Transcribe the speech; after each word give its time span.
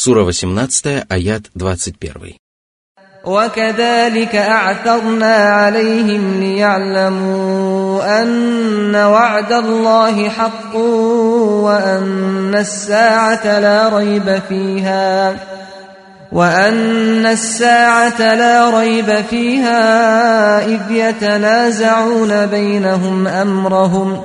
Сура 0.00 0.32
18, 0.32 1.06
аят 1.08 1.50
21. 1.54 2.36
وكذلك 3.26 4.36
أعثرنا 4.36 5.34
عليهم 5.34 6.40
ليعلموا 6.40 8.22
أن 8.22 8.96
وعد 8.96 9.52
الله 9.52 10.28
حق 10.28 10.76
وأن 11.66 12.54
الساعة 12.54 13.60
لا 13.60 13.88
ريب 13.88 14.42
فيها 14.48 15.36
وأن 16.32 17.26
الساعة 17.26 18.34
لا 18.34 18.78
ريب 18.78 19.24
فيها 19.30 20.64
إذ 20.66 20.80
يتنازعون 20.90 22.46
بينهم 22.46 23.26
أمرهم 23.26 24.20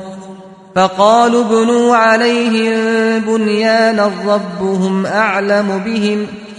فقالوا 0.76 1.46
ابنوا 1.46 1.96
عليهم 1.96 2.74
بنيانا 3.20 4.12
ربهم 4.26 5.06
أعلم 5.06 5.82
بهم ۖ 5.86 6.52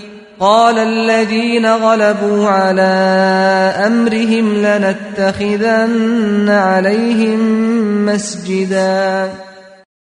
قال 0.42 0.78
الذين 0.78 1.66
غلبوا 1.66 2.46
على 2.48 2.92
أمرهم 3.86 4.46
لنتخذن 4.66 6.48
عليهم 6.48 7.40
مسجدا 8.06 9.30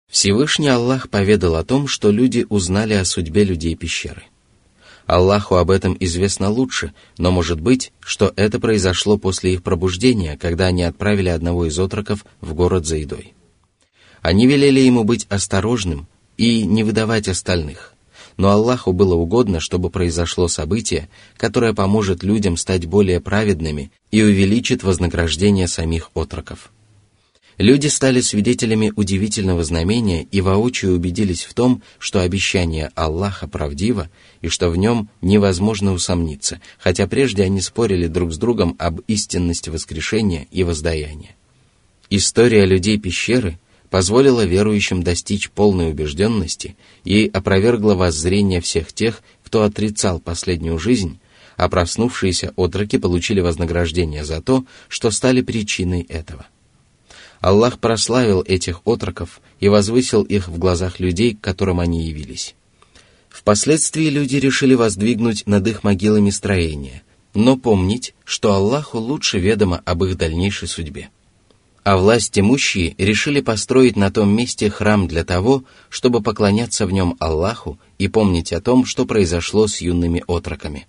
Всевышний 0.09 0.67
Аллах 0.67 1.09
поведал 1.09 1.55
о 1.55 1.63
том, 1.63 1.87
что 1.87 2.09
люди 2.11 2.45
узнали 2.49 2.93
о 2.95 3.05
судьбе 3.05 3.43
людей 3.43 3.75
пещеры. 3.75 4.23
Аллаху 5.05 5.55
об 5.55 5.69
этом 5.69 5.95
известно 5.99 6.49
лучше, 6.49 6.93
но 7.19 7.31
может 7.31 7.61
быть, 7.61 7.93
что 8.01 8.33
это 8.35 8.59
произошло 8.59 9.17
после 9.17 9.53
их 9.53 9.63
пробуждения, 9.63 10.37
когда 10.37 10.65
они 10.65 10.83
отправили 10.83 11.29
одного 11.29 11.65
из 11.67 11.79
отроков 11.79 12.25
в 12.41 12.53
город 12.55 12.85
за 12.85 12.97
едой. 12.97 13.34
Они 14.26 14.48
велели 14.48 14.80
ему 14.80 15.04
быть 15.04 15.24
осторожным 15.28 16.08
и 16.36 16.64
не 16.64 16.82
выдавать 16.82 17.28
остальных 17.28 17.92
но 18.36 18.50
Аллаху 18.50 18.92
было 18.92 19.14
угодно, 19.14 19.60
чтобы 19.60 19.88
произошло 19.88 20.48
событие, 20.48 21.08
которое 21.36 21.72
поможет 21.72 22.22
людям 22.22 22.56
стать 22.56 22.84
более 22.84 23.20
праведными 23.20 23.90
и 24.10 24.22
увеличит 24.22 24.82
вознаграждение 24.82 25.68
самих 25.68 26.10
отроков. 26.14 26.70
Люди 27.56 27.86
стали 27.86 28.20
свидетелями 28.20 28.92
удивительного 28.94 29.64
знамения 29.64 30.24
и 30.24 30.42
воочию 30.42 30.94
убедились 30.94 31.44
в 31.44 31.54
том, 31.54 31.82
что 31.98 32.20
обещание 32.20 32.90
Аллаха 32.94 33.48
правдиво 33.48 34.10
и 34.42 34.48
что 34.48 34.68
в 34.68 34.76
нем 34.76 35.08
невозможно 35.22 35.94
усомниться, 35.94 36.60
хотя 36.78 37.06
прежде 37.06 37.44
они 37.44 37.62
спорили 37.62 38.06
друг 38.06 38.34
с 38.34 38.36
другом 38.36 38.76
об 38.78 39.00
истинности 39.06 39.70
воскрешения 39.70 40.46
и 40.50 40.62
воздаяния. 40.64 41.34
История 42.10 42.66
людей 42.66 42.98
пещеры 42.98 43.58
позволила 43.90 44.44
верующим 44.44 45.02
достичь 45.02 45.50
полной 45.50 45.90
убежденности 45.90 46.76
и 47.04 47.30
опровергла 47.32 47.94
воззрение 47.94 48.60
всех 48.60 48.92
тех, 48.92 49.22
кто 49.44 49.62
отрицал 49.62 50.20
последнюю 50.20 50.78
жизнь, 50.78 51.18
а 51.56 51.68
проснувшиеся 51.68 52.52
отроки 52.56 52.98
получили 52.98 53.40
вознаграждение 53.40 54.24
за 54.24 54.42
то, 54.42 54.64
что 54.88 55.10
стали 55.10 55.40
причиной 55.40 56.02
этого. 56.02 56.46
Аллах 57.40 57.78
прославил 57.78 58.42
этих 58.42 58.80
отроков 58.84 59.40
и 59.60 59.68
возвысил 59.68 60.22
их 60.22 60.48
в 60.48 60.58
глазах 60.58 61.00
людей, 61.00 61.34
к 61.34 61.40
которым 61.40 61.80
они 61.80 62.06
явились. 62.06 62.54
Впоследствии 63.28 64.08
люди 64.08 64.36
решили 64.36 64.74
воздвигнуть 64.74 65.46
над 65.46 65.66
их 65.66 65.84
могилами 65.84 66.30
строения, 66.30 67.02
но 67.34 67.56
помнить, 67.56 68.14
что 68.24 68.52
Аллаху 68.54 68.98
лучше 68.98 69.38
ведомо 69.38 69.82
об 69.84 70.04
их 70.04 70.16
дальнейшей 70.16 70.68
судьбе 70.68 71.10
а 71.86 71.96
власть 71.96 72.36
имущие 72.36 72.96
решили 72.98 73.40
построить 73.40 73.94
на 73.94 74.10
том 74.10 74.28
месте 74.28 74.68
храм 74.68 75.06
для 75.06 75.22
того, 75.22 75.62
чтобы 75.88 76.20
поклоняться 76.20 76.84
в 76.84 76.90
нем 76.90 77.14
Аллаху 77.20 77.78
и 77.96 78.08
помнить 78.08 78.52
о 78.52 78.60
том, 78.60 78.84
что 78.84 79.06
произошло 79.06 79.68
с 79.68 79.80
юными 79.80 80.24
отроками. 80.26 80.88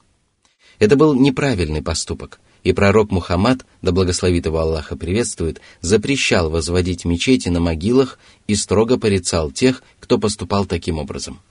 Это 0.80 0.96
был 0.96 1.14
неправильный 1.14 1.84
поступок, 1.84 2.40
и 2.64 2.74
пророк 2.74 3.12
Мухаммад, 3.12 3.64
да 3.84 3.92
благословит 3.92 4.48
его 4.48 4.58
Аллаха 4.58 4.96
приветствует, 4.96 5.62
запрещал 5.82 6.50
возводить 6.50 7.06
мечети 7.06 7.50
на 7.50 7.60
могилах 7.60 8.18
и 8.48 8.56
строго 8.56 8.98
порицал 8.98 9.52
тех, 9.52 9.84
кто 10.00 10.18
поступал 10.18 10.66
таким 10.66 10.98
образом– 10.98 11.42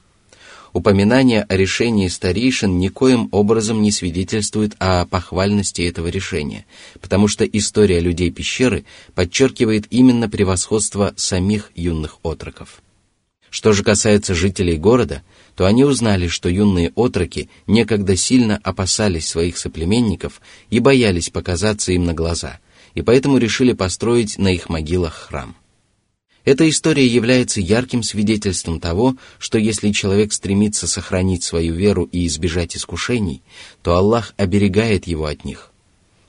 упоминание 0.76 1.42
о 1.42 1.56
решении 1.56 2.06
старейшин 2.06 2.78
никоим 2.78 3.30
образом 3.32 3.80
не 3.80 3.90
свидетельствует 3.90 4.74
о 4.78 5.06
похвальности 5.06 5.80
этого 5.80 6.08
решения, 6.08 6.66
потому 7.00 7.28
что 7.28 7.46
история 7.46 7.98
людей 7.98 8.30
пещеры 8.30 8.84
подчеркивает 9.14 9.86
именно 9.88 10.28
превосходство 10.28 11.14
самих 11.16 11.72
юных 11.74 12.18
отроков. 12.22 12.82
Что 13.48 13.72
же 13.72 13.82
касается 13.82 14.34
жителей 14.34 14.76
города, 14.76 15.22
то 15.54 15.64
они 15.64 15.84
узнали, 15.84 16.28
что 16.28 16.50
юные 16.50 16.92
отроки 16.94 17.48
некогда 17.66 18.14
сильно 18.14 18.60
опасались 18.62 19.28
своих 19.28 19.56
соплеменников 19.56 20.42
и 20.68 20.78
боялись 20.78 21.30
показаться 21.30 21.92
им 21.92 22.04
на 22.04 22.12
глаза, 22.12 22.60
и 22.94 23.00
поэтому 23.00 23.38
решили 23.38 23.72
построить 23.72 24.36
на 24.36 24.48
их 24.48 24.68
могилах 24.68 25.14
храм. 25.14 25.56
Эта 26.46 26.68
история 26.70 27.04
является 27.04 27.60
ярким 27.60 28.04
свидетельством 28.04 28.78
того, 28.78 29.16
что 29.40 29.58
если 29.58 29.90
человек 29.90 30.32
стремится 30.32 30.86
сохранить 30.86 31.42
свою 31.42 31.74
веру 31.74 32.04
и 32.04 32.24
избежать 32.28 32.76
искушений, 32.76 33.42
то 33.82 33.96
Аллах 33.96 34.32
оберегает 34.36 35.08
его 35.08 35.26
от 35.26 35.44
них. 35.44 35.72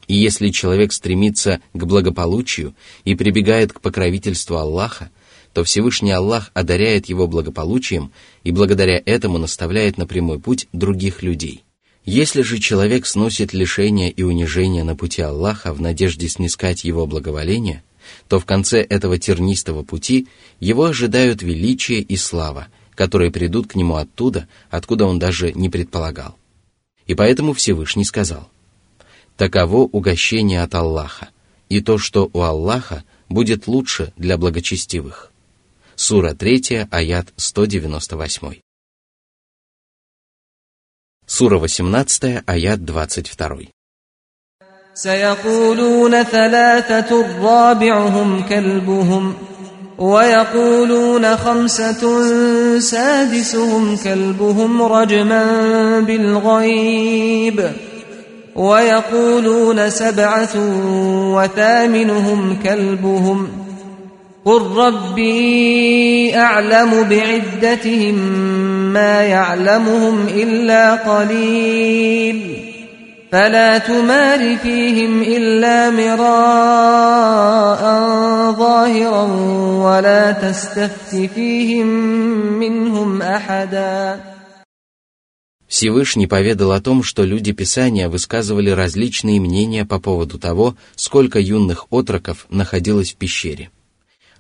И 0.08 0.16
если 0.16 0.50
человек 0.50 0.92
стремится 0.92 1.62
к 1.76 1.86
благополучию 1.86 2.74
и 3.04 3.14
прибегает 3.14 3.74
к 3.74 3.80
покровительству 3.80 4.58
Аллаха, 4.58 5.12
то 5.54 5.64
Всевышний 5.64 6.12
Аллах 6.12 6.50
одаряет 6.56 7.10
его 7.10 7.28
благополучием 7.28 8.12
и 8.44 8.52
благодаря 8.52 9.00
этому 9.06 9.38
наставляет 9.38 10.00
на 10.00 10.08
прямой 10.08 10.40
путь 10.40 10.68
других 10.74 11.22
людей. 11.22 11.64
Если 12.06 12.42
же 12.42 12.58
человек 12.58 13.06
сносит 13.06 13.54
лишения 13.54 14.10
и 14.10 14.24
унижения 14.24 14.84
на 14.84 14.96
пути 14.96 15.22
Аллаха 15.22 15.74
в 15.76 15.82
надежде 15.82 16.28
снискать 16.28 16.86
его 16.86 17.06
благоволение, 17.06 17.84
то 18.28 18.40
в 18.40 18.46
конце 18.46 18.82
этого 18.82 19.18
тернистого 19.18 19.84
пути 19.84 20.28
его 20.60 20.86
ожидают 20.86 21.42
величие 21.42 22.02
и 22.02 22.18
слава, 22.18 22.68
которые 22.96 23.32
придут 23.32 23.68
к 23.68 23.76
нему 23.76 23.96
оттуда, 23.96 24.48
откуда 24.70 25.06
он 25.06 25.20
даже 25.20 25.54
не 25.54 25.70
предполагал. 25.70 26.38
И 27.06 27.16
поэтому 27.16 27.54
Всевышний 27.54 28.04
сказал, 28.04 28.50
«Таково 29.38 29.82
угощение 29.82 30.62
от 30.64 30.76
Аллаха, 30.76 31.30
и 31.70 31.82
то, 31.82 31.98
что 31.98 32.30
у 32.34 32.42
Аллаха 32.42 33.04
будет 33.30 33.68
лучше 33.68 34.14
для 34.18 34.38
благочестивых». 34.38 35.32
Сура 35.96 36.34
3, 36.34 36.88
аят 36.92 37.34
198. 37.38 38.62
Сура 41.26 41.58
18, 41.58 42.44
аят 42.46 42.86
22. 42.86 43.77
سيقولون 44.98 46.24
ثلاثة 46.24 47.26
رابعهم 47.44 48.44
كلبهم 48.50 49.34
ويقولون 49.98 51.38
خمسة 51.38 52.22
سادسهم 52.80 53.98
كلبهم 54.04 54.82
رجما 54.82 55.46
بالغيب 56.00 57.72
ويقولون 58.56 59.90
سبعة 59.90 60.56
وثامنهم 61.34 62.58
كلبهم 62.64 63.48
قل 64.46 64.62
ربي 64.62 66.38
أعلم 66.38 67.04
بعدتهم 67.10 68.16
ما 68.94 69.24
يعلمهم 69.24 70.28
إلا 70.28 70.94
قليل 70.96 72.67
فلا 73.37 73.79
تمار 73.79 74.57
فيهم 74.57 75.23
إلا 75.23 75.91
مراء 75.91 77.83
ظاهرا 78.53 79.23
ولا 79.85 80.33
تستفت 80.33 81.17
فيهم 81.35 81.87
منهم 82.61 83.23
أحدا 83.23 84.21
Всевышний 85.67 86.27
поведал 86.27 86.73
о 86.73 86.83
том, 86.83 87.03
что 87.03 87.25
люди 87.25 87.53
Писания 87.53 88.11
высказывали 88.11 88.69
различные 88.69 89.41
мнения 89.41 89.87
по 89.87 89.99
поводу 89.99 90.39
того, 90.39 90.77
сколько 90.97 91.41
юных 91.41 91.87
отроков 91.91 92.47
находилось 92.51 93.13
в 93.13 93.17
пещере. 93.17 93.71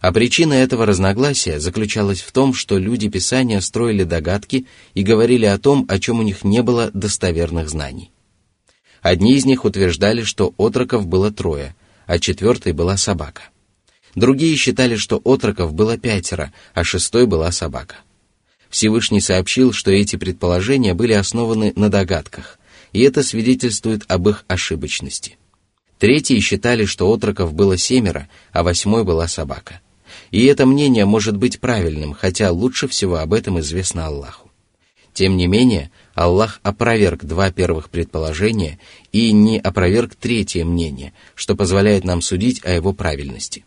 А 0.02 0.12
причина 0.12 0.52
этого 0.52 0.84
разногласия 0.84 1.58
заключалась 1.58 2.20
в 2.20 2.30
том, 2.32 2.52
что 2.52 2.76
люди 2.76 3.08
Писания 3.08 3.60
строили 3.60 4.04
догадки 4.04 4.66
и 4.92 5.02
говорили 5.02 5.46
о 5.46 5.56
том, 5.56 5.86
о 5.88 5.98
чем 5.98 6.20
у 6.20 6.22
них 6.22 6.44
не 6.44 6.60
было 6.60 6.90
достоверных 6.92 7.70
знаний. 7.70 8.12
Одни 9.07 9.35
из 9.35 9.45
них 9.45 9.63
утверждали, 9.63 10.23
что 10.23 10.53
отроков 10.57 11.07
было 11.07 11.31
трое, 11.31 11.77
а 12.07 12.19
четвертой 12.19 12.73
была 12.73 12.97
собака. 12.97 13.43
Другие 14.15 14.53
считали, 14.57 14.97
что 14.97 15.21
отроков 15.23 15.73
было 15.73 15.97
пятеро, 15.97 16.51
а 16.73 16.83
шестой 16.83 17.25
была 17.25 17.49
собака. 17.53 17.95
Всевышний 18.69 19.21
сообщил, 19.21 19.71
что 19.71 19.91
эти 19.91 20.17
предположения 20.17 20.93
были 20.93 21.13
основаны 21.13 21.71
на 21.77 21.87
догадках, 21.87 22.59
и 22.91 22.99
это 22.99 23.23
свидетельствует 23.23 24.03
об 24.09 24.27
их 24.27 24.43
ошибочности. 24.49 25.37
Третьи 25.99 26.37
считали, 26.41 26.83
что 26.83 27.09
отроков 27.09 27.53
было 27.53 27.77
семеро, 27.77 28.27
а 28.51 28.61
восьмой 28.61 29.05
была 29.05 29.29
собака. 29.29 29.79
И 30.31 30.43
это 30.47 30.65
мнение 30.65 31.05
может 31.05 31.37
быть 31.37 31.61
правильным, 31.61 32.11
хотя 32.11 32.51
лучше 32.51 32.89
всего 32.89 33.19
об 33.19 33.31
этом 33.31 33.57
известно 33.61 34.07
Аллаху. 34.07 34.51
Тем 35.13 35.37
не 35.37 35.47
менее, 35.47 35.91
Аллах 36.17 36.59
опроверг 36.63 37.23
два 37.25 37.51
первых 37.51 37.91
предположения 37.91 38.79
и 39.11 39.31
не 39.31 39.59
опроверг 39.59 40.15
третье 40.15 40.65
мнение, 40.65 41.13
что 41.35 41.55
позволяет 41.55 42.05
нам 42.05 42.21
судить 42.21 42.65
о 42.65 42.71
его 42.71 42.91
правильности. 42.91 43.65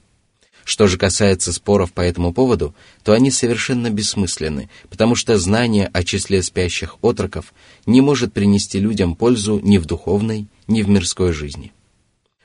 Что 0.64 0.88
же 0.88 0.99
касается 0.99 1.52
споров 1.52 1.93
по 1.93 2.00
этому 2.00 2.32
поводу, 2.32 2.75
то 3.05 3.12
они 3.12 3.31
совершенно 3.31 3.88
бессмысленны, 3.88 4.69
потому 4.88 5.14
что 5.14 5.38
знание 5.38 5.88
о 5.93 6.02
числе 6.02 6.43
спящих 6.43 6.97
отроков 7.02 7.55
не 7.87 8.00
может 8.00 8.32
принести 8.32 8.81
людям 8.81 9.14
пользу 9.14 9.61
ни 9.62 9.79
в 9.79 9.87
духовной, 9.87 10.49
ни 10.67 10.82
в 10.82 10.88
мирской 10.88 11.32
жизни. 11.32 11.73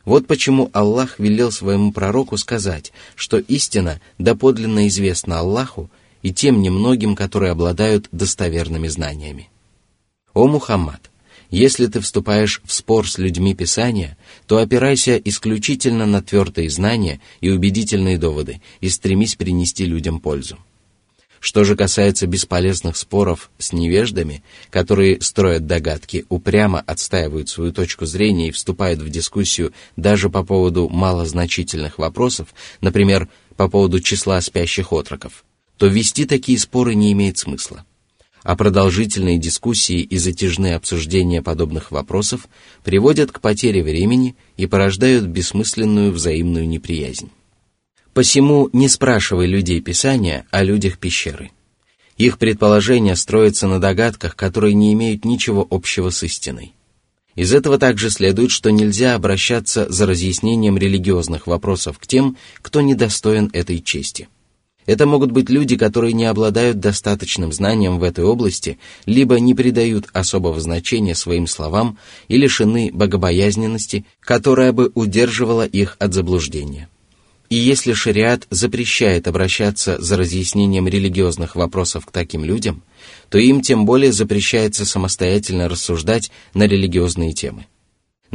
Вот 0.03 0.27
почему 0.27 0.69
Аллах 0.71 1.17
велел 1.17 1.51
своему 1.51 1.91
пророку 1.91 2.37
сказать, 2.37 2.93
что 3.15 3.39
истина 3.39 3.99
доподлинно 4.19 4.87
известна 4.87 5.39
Аллаху 5.39 5.89
и 6.21 6.31
тем 6.31 6.61
немногим, 6.61 7.15
которые 7.15 7.53
обладают 7.53 8.07
достоверными 8.11 8.87
знаниями. 8.87 9.49
О 10.35 10.47
Мухаммад, 10.47 11.11
если 11.49 11.87
ты 11.87 12.01
вступаешь 12.01 12.61
в 12.65 12.73
спор 12.73 13.09
с 13.09 13.17
людьми 13.17 13.55
Писания, 13.55 14.17
то 14.47 14.57
опирайся 14.57 15.15
исключительно 15.15 16.05
на 16.05 16.21
твердые 16.21 16.69
знания 16.69 17.21
и 17.39 17.49
убедительные 17.49 18.17
доводы 18.17 18.61
и 18.81 18.89
стремись 18.89 19.35
принести 19.35 19.85
людям 19.85 20.19
пользу. 20.19 20.57
Что 21.39 21.63
же 21.63 21.77
касается 21.77 22.27
бесполезных 22.27 22.97
споров 22.97 23.49
с 23.59 23.71
невеждами, 23.71 24.43
которые 24.71 25.21
строят 25.21 25.67
догадки, 25.67 26.25
упрямо 26.27 26.81
отстаивают 26.81 27.47
свою 27.47 27.71
точку 27.71 28.05
зрения 28.05 28.49
и 28.49 28.51
вступают 28.51 28.99
в 28.99 29.09
дискуссию 29.09 29.71
даже 29.95 30.29
по 30.29 30.43
поводу 30.43 30.89
малозначительных 30.89 31.97
вопросов, 31.97 32.53
например, 32.81 33.29
по 33.55 33.69
поводу 33.69 34.01
числа 34.01 34.41
спящих 34.41 34.91
отроков, 34.91 35.45
то 35.77 35.87
вести 35.87 36.25
такие 36.25 36.59
споры 36.59 36.93
не 36.93 37.13
имеет 37.13 37.37
смысла 37.37 37.85
а 38.45 38.55
продолжительные 38.55 39.39
дискуссии 39.39 40.01
и 40.01 40.17
затяжные 40.17 40.75
обсуждения 40.75 41.41
подобных 41.41 41.89
вопросов 41.89 42.47
приводят 42.83 43.31
к 43.31 43.41
потере 43.41 43.81
времени 43.81 44.35
и 44.55 44.67
порождают 44.67 45.25
бессмысленную 45.25 46.11
взаимную 46.11 46.67
неприязнь. 46.67 47.31
Посему 48.13 48.69
не 48.71 48.87
спрашивай 48.87 49.47
людей 49.47 49.81
Писания 49.81 50.45
о 50.51 50.63
людях 50.63 50.99
пещеры. 50.99 51.51
Их 52.17 52.37
предположения 52.37 53.15
строятся 53.15 53.67
на 53.67 53.79
догадках, 53.79 54.35
которые 54.35 54.75
не 54.75 54.93
имеют 54.93 55.25
ничего 55.25 55.65
общего 55.67 56.11
с 56.11 56.21
истиной. 56.21 56.73
Из 57.33 57.51
этого 57.51 57.79
также 57.79 58.11
следует, 58.11 58.51
что 58.51 58.69
нельзя 58.69 59.15
обращаться 59.15 59.91
за 59.91 60.05
разъяснением 60.05 60.77
религиозных 60.77 61.47
вопросов 61.47 61.97
к 61.97 62.05
тем, 62.05 62.37
кто 62.61 62.81
недостоин 62.81 63.49
этой 63.53 63.81
чести– 63.81 64.29
это 64.85 65.05
могут 65.05 65.31
быть 65.31 65.49
люди, 65.49 65.77
которые 65.77 66.13
не 66.13 66.25
обладают 66.25 66.79
достаточным 66.79 67.51
знанием 67.51 67.99
в 67.99 68.03
этой 68.03 68.23
области, 68.23 68.77
либо 69.05 69.39
не 69.39 69.53
придают 69.53 70.07
особого 70.13 70.59
значения 70.59 71.15
своим 71.15 71.47
словам 71.47 71.97
и 72.27 72.37
лишены 72.37 72.91
богобоязненности, 72.93 74.05
которая 74.19 74.71
бы 74.71 74.91
удерживала 74.93 75.65
их 75.65 75.95
от 75.99 76.13
заблуждения. 76.13 76.89
И 77.49 77.55
если 77.55 77.93
шариат 77.93 78.47
запрещает 78.49 79.27
обращаться 79.27 80.01
за 80.01 80.17
разъяснением 80.17 80.87
религиозных 80.87 81.55
вопросов 81.55 82.05
к 82.05 82.11
таким 82.11 82.43
людям, 82.43 82.81
то 83.29 83.37
им 83.37 83.61
тем 83.61 83.85
более 83.85 84.11
запрещается 84.11 84.85
самостоятельно 84.85 85.69
рассуждать 85.69 86.31
на 86.53 86.63
религиозные 86.63 87.33
темы. 87.33 87.67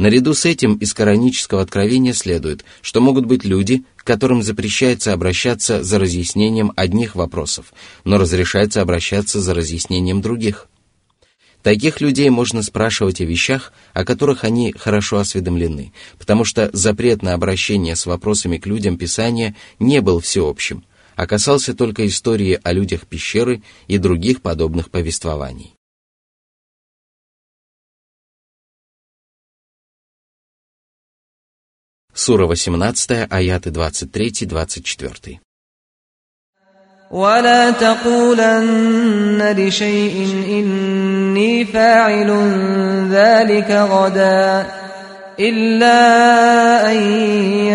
Наряду 0.01 0.33
с 0.33 0.45
этим 0.45 0.77
из 0.77 0.95
коранического 0.95 1.61
откровения 1.61 2.13
следует, 2.13 2.65
что 2.81 3.01
могут 3.01 3.27
быть 3.27 3.45
люди, 3.45 3.83
которым 3.97 4.41
запрещается 4.41 5.13
обращаться 5.13 5.83
за 5.83 5.99
разъяснением 5.99 6.73
одних 6.75 7.13
вопросов, 7.13 7.71
но 8.03 8.17
разрешается 8.17 8.81
обращаться 8.81 9.39
за 9.39 9.53
разъяснением 9.53 10.19
других. 10.21 10.67
Таких 11.61 12.01
людей 12.01 12.31
можно 12.31 12.63
спрашивать 12.63 13.21
о 13.21 13.25
вещах, 13.25 13.73
о 13.93 14.03
которых 14.03 14.43
они 14.43 14.73
хорошо 14.75 15.19
осведомлены, 15.19 15.93
потому 16.17 16.45
что 16.45 16.71
запрет 16.73 17.21
на 17.21 17.35
обращение 17.35 17.95
с 17.95 18.07
вопросами 18.07 18.57
к 18.57 18.65
людям 18.65 18.97
Писания 18.97 19.55
не 19.77 20.01
был 20.01 20.19
всеобщим, 20.19 20.83
а 21.15 21.27
касался 21.27 21.75
только 21.75 22.07
истории 22.07 22.59
о 22.63 22.73
людях 22.73 23.05
пещеры 23.05 23.61
и 23.87 23.99
других 23.99 24.41
подобных 24.41 24.89
повествований. 24.89 25.75
Сура 32.12 32.46
18, 32.46 33.26
аяты 33.30 33.70
23-24. 33.70 35.38
ولا 37.10 37.70
تقولن 37.70 39.54
لشيء 39.56 40.28
إني 40.48 41.64
فاعل 41.64 42.30
ذلك 43.10 43.70
غدا 43.70 44.66
إلا 45.40 46.92
أن 46.92 46.96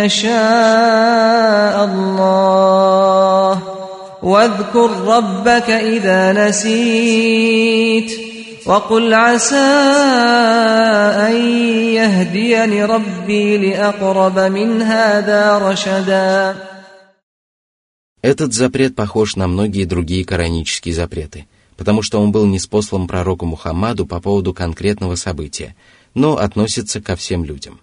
يشاء 0.04 1.86
الله 1.86 3.62
واذكر 4.24 4.90
ربك 5.06 5.70
إذا 5.70 6.34
نسيت 6.34 8.25
وقل 8.66 9.14
عسى 9.14 9.56
أن 11.28 11.36
يهديني 11.98 12.86
ربي 12.86 13.58
لأقرب 13.58 14.40
من 14.40 14.82
هذا 14.82 15.58
رشدا 15.58 16.56
Этот 18.22 18.54
запрет 18.54 18.96
похож 18.96 19.36
на 19.36 19.48
многие 19.48 19.86
другие 19.86 20.24
коранические 20.24 20.94
запреты, 20.94 21.48
потому 21.76 22.04
что 22.04 22.22
он 22.22 22.32
был 22.32 22.46
неспослан 22.46 23.08
пророку 23.08 23.48
Мухаммаду 23.48 24.06
по 24.06 24.20
поводу 24.22 24.54
конкретного 24.54 25.16
события, 25.16 25.76
но 26.14 26.38
относится 26.38 27.02
ко 27.02 27.16
всем 27.16 27.44
людям. 27.44 27.80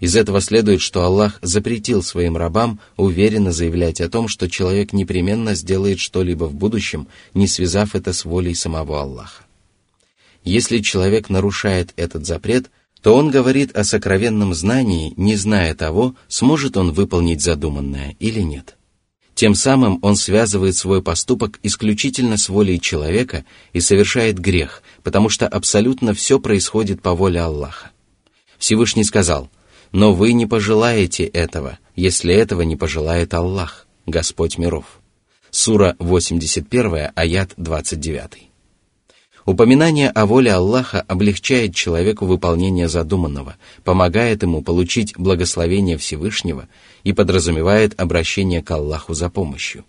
Из 0.00 0.16
этого 0.16 0.40
следует, 0.40 0.80
что 0.80 1.04
Аллах 1.04 1.38
запретил 1.40 2.02
своим 2.02 2.36
рабам 2.36 2.80
уверенно 2.96 3.52
заявлять 3.52 4.00
о 4.00 4.08
том, 4.08 4.26
что 4.26 4.50
человек 4.50 4.92
непременно 4.92 5.54
сделает 5.54 6.00
что-либо 6.00 6.44
в 6.44 6.54
будущем, 6.54 7.06
не 7.32 7.46
связав 7.46 7.94
это 7.94 8.12
с 8.12 8.24
волей 8.24 8.54
самого 8.54 9.00
Аллаха. 9.00 9.44
Если 10.43 10.79
человек 10.79 11.29
нарушает 11.29 11.93
этот 11.95 12.25
запрет, 12.25 12.69
то 13.01 13.15
он 13.15 13.29
говорит 13.29 13.75
о 13.75 13.83
сокровенном 13.83 14.53
знании, 14.53 15.13
не 15.15 15.35
зная 15.35 15.73
того, 15.73 16.15
сможет 16.27 16.75
он 16.77 16.91
выполнить 16.91 17.41
задуманное 17.41 18.15
или 18.19 18.41
нет. 18.41 18.75
Тем 19.35 19.55
самым 19.55 19.99
он 20.01 20.17
связывает 20.17 20.75
свой 20.75 21.01
поступок 21.01 21.59
исключительно 21.63 22.35
с 22.35 22.49
волей 22.49 22.79
человека 22.79 23.45
и 23.71 23.79
совершает 23.79 24.37
грех, 24.37 24.83
потому 25.01 25.29
что 25.29 25.47
абсолютно 25.47 26.13
все 26.13 26.39
происходит 26.39 27.01
по 27.01 27.15
воле 27.15 27.39
Аллаха. 27.39 27.91
Всевышний 28.57 29.05
сказал, 29.05 29.49
«Но 29.93 30.13
вы 30.13 30.33
не 30.33 30.45
пожелаете 30.45 31.23
этого, 31.23 31.79
если 31.95 32.33
этого 32.33 32.63
не 32.63 32.75
пожелает 32.75 33.33
Аллах, 33.33 33.87
Господь 34.05 34.57
миров». 34.57 34.99
Сура 35.51 35.95
81, 35.99 37.11
аят 37.15 37.53
29. 37.55 38.48
Упоминание 39.49 40.11
о 40.11 40.27
воле 40.27 40.53
Аллаха 40.53 41.01
облегчает 41.07 41.73
человеку 41.73 42.27
выполнение 42.27 42.87
задуманного, 42.87 43.55
помогает 43.83 44.43
ему 44.43 44.61
получить 44.61 45.17
благословение 45.17 45.97
Всевышнего 45.97 46.67
и 47.03 47.13
подразумевает 47.13 47.99
обращение 47.99 48.61
к 48.61 48.69
Аллаху 48.69 49.15
за 49.15 49.31
помощью. 49.31 49.85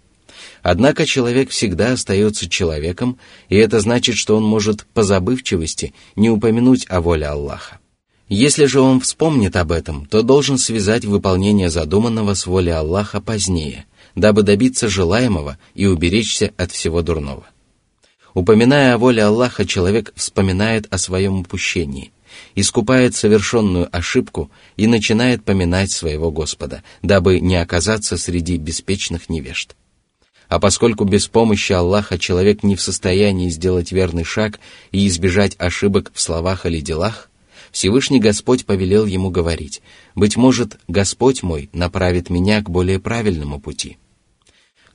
Однако 0.62 1.04
человек 1.04 1.50
всегда 1.50 1.92
остается 1.92 2.48
человеком, 2.48 3.18
и 3.50 3.56
это 3.56 3.80
значит, 3.80 4.16
что 4.16 4.34
он 4.34 4.44
может 4.44 4.86
по 4.94 5.02
забывчивости 5.02 5.92
не 6.16 6.30
упомянуть 6.30 6.86
о 6.88 7.02
воле 7.02 7.26
Аллаха. 7.26 7.80
Если 8.30 8.64
же 8.64 8.80
он 8.80 8.98
вспомнит 9.00 9.56
об 9.56 9.72
этом, 9.72 10.06
то 10.06 10.22
должен 10.22 10.56
связать 10.56 11.04
выполнение 11.04 11.68
задуманного 11.68 12.32
с 12.32 12.46
волей 12.46 12.72
Аллаха 12.72 13.20
позднее, 13.20 13.84
дабы 14.14 14.42
добиться 14.42 14.88
желаемого 14.88 15.58
и 15.74 15.84
уберечься 15.84 16.54
от 16.56 16.72
всего 16.72 17.02
дурного. 17.02 17.44
Упоминая 18.34 18.94
о 18.94 18.98
воле 18.98 19.24
Аллаха, 19.24 19.66
человек 19.66 20.12
вспоминает 20.14 20.86
о 20.90 20.98
своем 20.98 21.40
упущении, 21.40 22.12
искупает 22.54 23.16
совершенную 23.16 23.88
ошибку 23.94 24.50
и 24.76 24.86
начинает 24.86 25.44
поминать 25.44 25.90
своего 25.90 26.30
Господа, 26.30 26.82
дабы 27.02 27.40
не 27.40 27.56
оказаться 27.56 28.16
среди 28.16 28.56
беспечных 28.56 29.28
невежд. 29.28 29.74
А 30.48 30.58
поскольку 30.58 31.04
без 31.04 31.26
помощи 31.28 31.72
Аллаха 31.72 32.18
человек 32.18 32.62
не 32.62 32.76
в 32.76 32.80
состоянии 32.80 33.50
сделать 33.50 33.92
верный 33.92 34.24
шаг 34.24 34.58
и 34.90 35.06
избежать 35.06 35.56
ошибок 35.58 36.10
в 36.14 36.20
словах 36.20 36.66
или 36.66 36.80
делах, 36.80 37.30
Всевышний 37.72 38.18
Господь 38.18 38.64
повелел 38.64 39.06
ему 39.06 39.30
говорить, 39.30 39.80
«Быть 40.16 40.36
может, 40.36 40.80
Господь 40.88 41.44
мой 41.44 41.68
направит 41.72 42.30
меня 42.30 42.62
к 42.62 42.70
более 42.70 42.98
правильному 42.98 43.60
пути». 43.60 43.96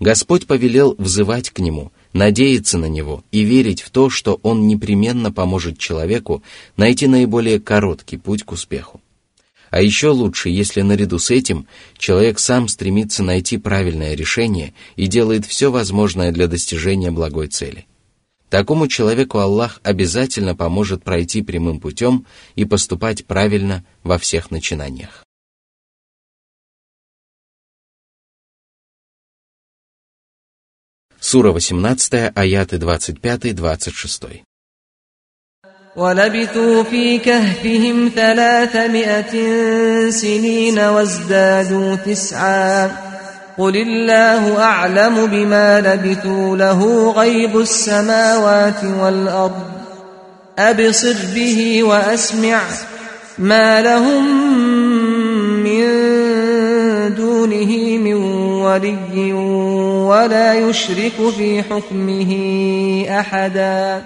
Господь 0.01 0.45
повелел 0.45 0.93
взывать 0.97 1.51
к 1.51 1.59
Нему– 1.59 1.93
надеяться 2.15 2.77
на 2.77 2.85
Него 2.85 3.23
и 3.31 3.41
верить 3.41 3.81
в 3.81 3.89
то, 3.91 4.09
что 4.09 4.39
Он 4.41 4.67
непременно 4.67 5.31
поможет 5.33 5.77
человеку 5.77 6.41
найти 6.77 7.07
наиболее 7.07 7.59
короткий 7.59 8.17
путь 8.17 8.43
к 8.43 8.53
успеху. 8.53 9.01
А 9.69 9.81
еще 9.81 10.09
лучше, 10.09 10.47
если 10.47 10.81
наряду 10.81 11.19
с 11.19 11.29
этим 11.29 11.67
человек 11.97 12.39
сам 12.39 12.69
стремится 12.69 13.21
найти 13.21 13.57
правильное 13.57 14.15
решение 14.15 14.73
и 14.95 15.07
делает 15.07 15.45
все 15.45 15.69
возможное 15.69 16.31
для 16.31 16.47
достижения 16.47 17.11
благой 17.11 17.47
цели. 17.47 17.85
Такому 18.49 18.87
человеку 18.87 19.39
Аллах 19.39 19.81
обязательно 19.83 20.55
поможет 20.55 21.03
пройти 21.03 21.41
прямым 21.41 21.81
путем 21.81 22.25
и 22.55 22.63
поступать 22.63 23.25
правильно 23.25 23.83
во 24.03 24.17
всех 24.17 24.51
начинаниях. 24.51 25.24
Сура 31.24 31.52
18, 31.52 32.32
аяты 32.34 32.76
25-26. 32.78 34.42
ولبثوا 35.96 36.82
في 36.82 37.18
كهفهم 37.18 38.10
ثلاثمائة 38.14 39.34
سنين 40.10 40.78
وازدادوا 40.78 41.94
تسعا 41.94 42.86
قل 43.58 43.76
الله 43.76 44.62
أعلم 44.62 45.26
بما 45.26 45.80
لبثوا 45.80 46.56
له 46.56 47.10
غيب 47.10 47.58
السماوات 47.58 48.84
والأرض 48.84 49.62
أبصر 50.58 51.16
به 51.34 51.82
وأسمع 51.82 52.60
ما 53.38 53.82
لهم 53.82 54.24
من 55.64 55.84
دونه 57.14 57.98
من 57.98 58.14
ولي 58.62 59.32
ولا 60.08 60.54
يشرك 60.54 61.30
في 61.36 61.62
حكمه 61.62 62.32
أحداً 63.08 64.02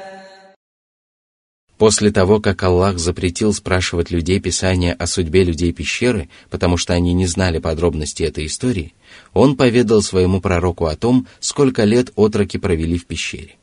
После 1.76 2.12
того, 2.12 2.40
как 2.40 2.62
Аллах 2.62 2.98
запретил 2.98 3.52
спрашивать 3.52 4.10
людей 4.10 4.38
Писания 4.38 4.94
о 4.94 5.06
судьбе 5.06 5.42
людей 5.42 5.72
пещеры, 5.72 6.28
потому 6.48 6.76
что 6.76 6.94
они 6.94 7.12
не 7.12 7.26
знали 7.26 7.58
подробностей 7.58 8.26
этой 8.26 8.46
истории, 8.46 8.94
он 9.32 9.56
поведал 9.56 10.00
своему 10.00 10.40
пророку 10.40 10.86
о 10.86 10.96
том, 10.96 11.26
сколько 11.40 11.84
лет 11.84 12.12
отроки 12.14 12.58
провели 12.58 12.96
в 12.96 13.06
пещере. 13.06 13.56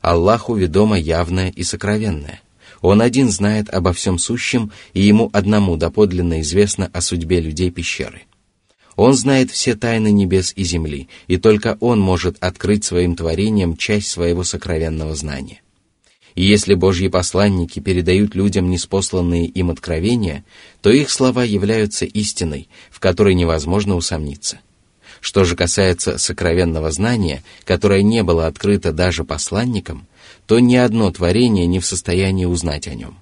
Аллаху 0.00 0.56
ведомо 0.56 0.98
явное 0.98 1.50
и 1.50 1.62
сокровенное. 1.62 2.42
Он 2.82 3.00
один 3.00 3.30
знает 3.30 3.72
обо 3.72 3.92
всем 3.92 4.18
сущем, 4.18 4.72
и 4.92 5.00
ему 5.00 5.30
одному 5.32 5.76
доподлинно 5.76 6.40
известно 6.42 6.90
о 6.92 7.00
судьбе 7.00 7.40
людей 7.40 7.70
пещеры. 7.70 8.22
Он 8.99 9.13
знает 9.13 9.49
все 9.49 9.75
тайны 9.75 10.11
небес 10.11 10.51
и 10.57 10.65
земли, 10.65 11.07
и 11.27 11.37
только 11.37 11.77
он 11.79 12.01
может 12.01 12.35
открыть 12.41 12.83
своим 12.83 13.15
творением 13.15 13.77
часть 13.77 14.09
своего 14.09 14.43
сокровенного 14.43 15.15
знания. 15.15 15.61
И 16.35 16.43
если 16.43 16.73
Божьи 16.73 17.07
посланники 17.07 17.79
передают 17.79 18.35
людям 18.35 18.69
неспосланные 18.69 19.45
им 19.45 19.69
откровения, 19.69 20.43
то 20.81 20.89
их 20.89 21.11
слова 21.11 21.45
являются 21.45 22.03
истиной, 22.03 22.67
в 22.91 22.99
которой 22.99 23.35
невозможно 23.35 23.95
усомниться. 23.95 24.59
Что 25.21 25.45
же 25.45 25.55
касается 25.55 26.17
сокровенного 26.17 26.91
знания, 26.91 27.41
которое 27.63 28.03
не 28.03 28.21
было 28.21 28.47
открыто 28.47 28.91
даже 28.91 29.23
посланникам, 29.23 30.07
то 30.45 30.59
ни 30.59 30.75
одно 30.75 31.09
творение 31.09 31.67
не 31.67 31.79
в 31.79 31.85
состоянии 31.85 32.43
узнать 32.43 32.89
о 32.89 32.95
нем. 32.95 33.17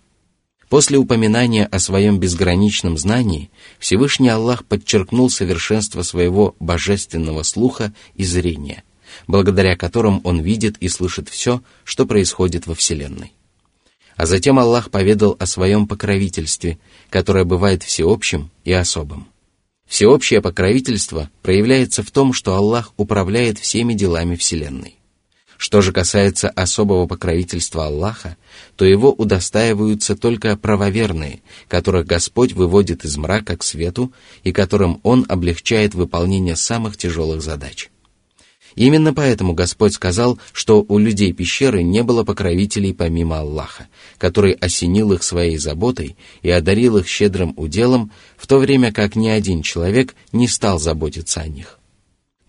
После 0.69 0.97
упоминания 0.97 1.65
о 1.65 1.79
своем 1.79 2.19
безграничном 2.19 2.97
знании 2.97 3.49
Всевышний 3.79 4.27
Аллах 4.27 4.65
подчеркнул 4.65 5.29
совершенство 5.29 6.01
своего 6.01 6.55
божественного 6.59 7.43
слуха 7.43 7.93
и 8.15 8.25
зрения, 8.25 8.83
благодаря 9.27 9.77
которым 9.77 10.19
он 10.25 10.41
видит 10.41 10.75
и 10.79 10.89
слышит 10.89 11.29
все, 11.29 11.61
что 11.85 12.05
происходит 12.05 12.67
во 12.67 12.75
Вселенной. 12.75 13.31
А 14.17 14.25
затем 14.25 14.59
Аллах 14.59 14.89
поведал 14.91 15.37
о 15.39 15.45
своем 15.45 15.87
покровительстве, 15.87 16.79
которое 17.09 17.45
бывает 17.45 17.83
всеобщим 17.83 18.51
и 18.65 18.73
особым. 18.73 19.27
Всеобщее 19.87 20.41
покровительство 20.41 21.29
проявляется 21.43 22.03
в 22.03 22.11
том, 22.11 22.33
что 22.33 22.55
Аллах 22.55 22.93
управляет 22.97 23.57
всеми 23.57 23.93
делами 23.93 24.35
Вселенной. 24.35 24.96
Что 25.57 25.81
же 25.81 25.91
касается 25.91 26.49
особого 26.49 27.07
покровительства 27.07 27.87
Аллаха, 27.87 28.37
то 28.75 28.85
его 28.85 29.11
удостаиваются 29.11 30.15
только 30.15 30.55
правоверные, 30.55 31.41
которых 31.67 32.05
Господь 32.05 32.53
выводит 32.53 33.05
из 33.05 33.17
мрака 33.17 33.57
к 33.57 33.63
свету 33.63 34.13
и 34.43 34.51
которым 34.51 34.99
Он 35.03 35.25
облегчает 35.27 35.95
выполнение 35.95 36.55
самых 36.55 36.97
тяжелых 36.97 37.41
задач– 37.41 37.89
Именно 38.77 39.11
поэтому 39.11 39.53
Господь 39.53 39.95
сказал, 39.95 40.37
что 40.53 40.85
у 40.87 40.99
людей 40.99 41.33
пещеры 41.33 41.81
не 41.81 42.03
было 42.03 42.23
покровителей 42.23 42.93
помимо 42.93 43.39
Аллаха, 43.39 43.87
который 44.19 44.51
осенил 44.51 45.13
их 45.13 45.23
своей 45.23 45.57
заботой 45.57 46.15
и 46.43 46.51
одарил 46.51 46.97
их 46.97 47.07
щедрым 47.07 47.55
уделом, 47.57 48.11
в 48.37 48.45
то 48.45 48.59
время 48.59 48.93
как 48.93 49.15
ни 49.15 49.29
один 49.29 49.63
человек 49.63 50.13
не 50.31 50.47
стал 50.47 50.77
заботиться 50.79 51.41
о 51.41 51.47
них. 51.47 51.76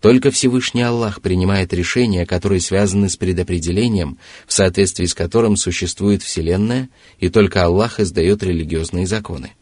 Только 0.01 0.31
Всевышний 0.31 0.83
Аллах 0.83 1.21
принимает 1.21 1.73
решения, 1.73 2.25
которые 2.25 2.61
связаны 2.61 3.09
с 3.09 3.17
предопределением, 3.17 4.19
в 4.47 4.53
соответствии 4.53 5.07
с 5.07 5.15
которым 5.15 5.57
существует 5.57 6.23
Вселенная, 6.23 6.89
и 7.19 7.29
только 7.29 7.65
Аллах 7.65 7.99
издает 7.99 8.43
религиозные 8.43 9.07
законы. 9.07 9.53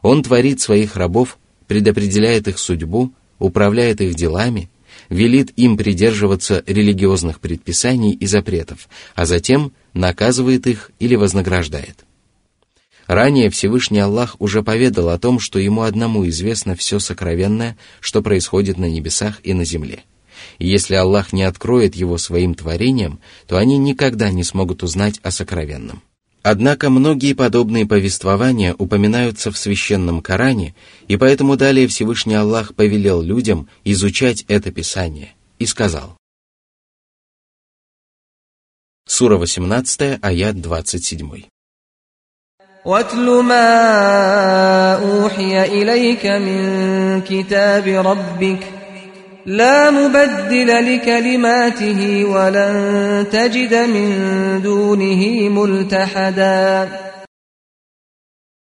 Он 0.00 0.22
творит 0.22 0.60
своих 0.60 0.96
рабов, 0.96 1.38
предопределяет 1.66 2.48
их 2.48 2.58
судьбу, 2.58 3.12
управляет 3.38 4.00
их 4.00 4.14
делами– 4.14 4.70
велит 5.08 5.52
им 5.56 5.76
придерживаться 5.76 6.62
религиозных 6.66 7.40
предписаний 7.40 8.12
и 8.12 8.26
запретов, 8.26 8.88
а 9.14 9.26
затем 9.26 9.72
наказывает 9.92 10.66
их 10.66 10.90
или 10.98 11.14
вознаграждает. 11.14 12.04
Ранее 13.06 13.50
Всевышний 13.50 13.98
Аллах 13.98 14.36
уже 14.38 14.62
поведал 14.62 15.10
о 15.10 15.18
том, 15.18 15.38
что 15.38 15.58
ему 15.58 15.82
одному 15.82 16.26
известно 16.28 16.74
все 16.74 16.98
сокровенное, 16.98 17.76
что 18.00 18.22
происходит 18.22 18.78
на 18.78 18.86
небесах 18.86 19.40
и 19.42 19.52
на 19.52 19.64
земле. 19.64 20.04
И 20.58 20.66
если 20.66 20.94
Аллах 20.94 21.32
не 21.32 21.42
откроет 21.42 21.94
его 21.94 22.18
своим 22.18 22.54
творением, 22.54 23.18
то 23.46 23.56
они 23.56 23.76
никогда 23.78 24.30
не 24.30 24.44
смогут 24.44 24.82
узнать 24.82 25.20
о 25.22 25.30
сокровенном. 25.30 26.02
Однако 26.42 26.90
многие 26.90 27.32
подобные 27.32 27.86
повествования 27.86 28.74
упоминаются 28.76 29.50
в 29.50 29.56
священном 29.56 30.20
Коране, 30.20 30.74
и 31.08 31.16
поэтому 31.16 31.56
далее 31.56 31.88
Всевышний 31.88 32.34
Аллах 32.34 32.74
повелел 32.74 33.22
людям 33.22 33.68
изучать 33.84 34.44
это 34.48 34.70
Писание 34.70 35.32
и 35.58 35.64
сказал. 35.64 36.16
Сура 39.06 39.36
18, 39.38 40.18
аят 40.20 40.60
27. 40.60 41.44
واتل 42.85 43.43
ما 43.43 43.65
أوحي 44.93 45.63
إليك 45.63 46.25
من 46.25 47.21
كتاب 47.21 47.87
ربك 47.87 48.59
لا 49.45 49.91
مبدل 49.91 50.67
لكلماته 50.67 52.25
ولن 52.25 53.25
تجد 53.31 53.73
من 53.73 54.09
دونه 54.61 55.49
ملتحدا 55.49 56.89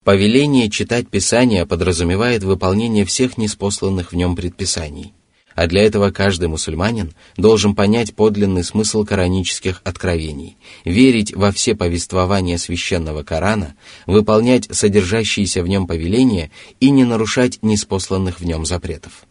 Повеление 0.04 0.68
читать 0.68 1.08
Писание 1.08 1.64
подразумевает 1.64 2.44
выполнение 2.44 3.06
всех 3.06 3.38
неспосланных 3.38 4.12
в 4.12 4.16
нем 4.16 4.36
предписаний, 4.36 5.14
а 5.59 5.67
для 5.67 5.83
этого 5.83 6.09
каждый 6.09 6.47
мусульманин 6.47 7.11
должен 7.35 7.75
понять 7.75 8.15
подлинный 8.15 8.63
смысл 8.63 9.03
коранических 9.03 9.81
откровений, 9.83 10.55
верить 10.85 11.35
во 11.35 11.51
все 11.51 11.75
повествования 11.75 12.57
священного 12.57 13.23
Корана, 13.23 13.75
выполнять 14.05 14.73
содержащиеся 14.73 15.61
в 15.61 15.67
нем 15.67 15.85
повеления 15.85 16.49
и 16.79 16.91
не 16.91 17.03
нарушать 17.03 17.59
неспосланных 17.61 18.39
в 18.39 18.45
нем 18.45 18.65
запретов. 18.65 19.25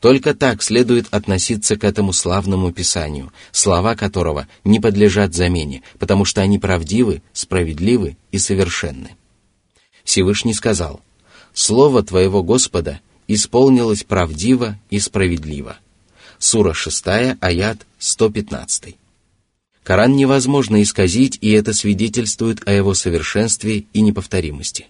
Только 0.00 0.32
так 0.32 0.62
следует 0.62 1.08
относиться 1.10 1.76
к 1.76 1.84
этому 1.84 2.14
славному 2.14 2.72
Писанию, 2.72 3.30
слова 3.50 3.94
которого 3.94 4.48
не 4.64 4.80
подлежат 4.80 5.34
замене, 5.34 5.82
потому 5.98 6.24
что 6.24 6.40
они 6.40 6.58
правдивы, 6.58 7.20
справедливы 7.34 8.16
и 8.30 8.38
совершенны. 8.38 9.16
Всевышний 10.02 10.54
сказал, 10.54 11.02
«Слово 11.52 12.02
твоего 12.02 12.42
Господа 12.42 13.00
исполнилось 13.34 14.04
правдиво 14.04 14.78
и 14.90 14.98
справедливо». 14.98 15.76
Сура 16.38 16.74
6, 16.74 17.04
аят 17.40 17.86
115. 17.98 18.96
Коран 19.84 20.16
невозможно 20.16 20.82
исказить, 20.82 21.38
и 21.40 21.50
это 21.52 21.72
свидетельствует 21.72 22.66
о 22.66 22.72
его 22.72 22.94
совершенстве 22.94 23.84
и 23.92 24.00
неповторимости. 24.00 24.86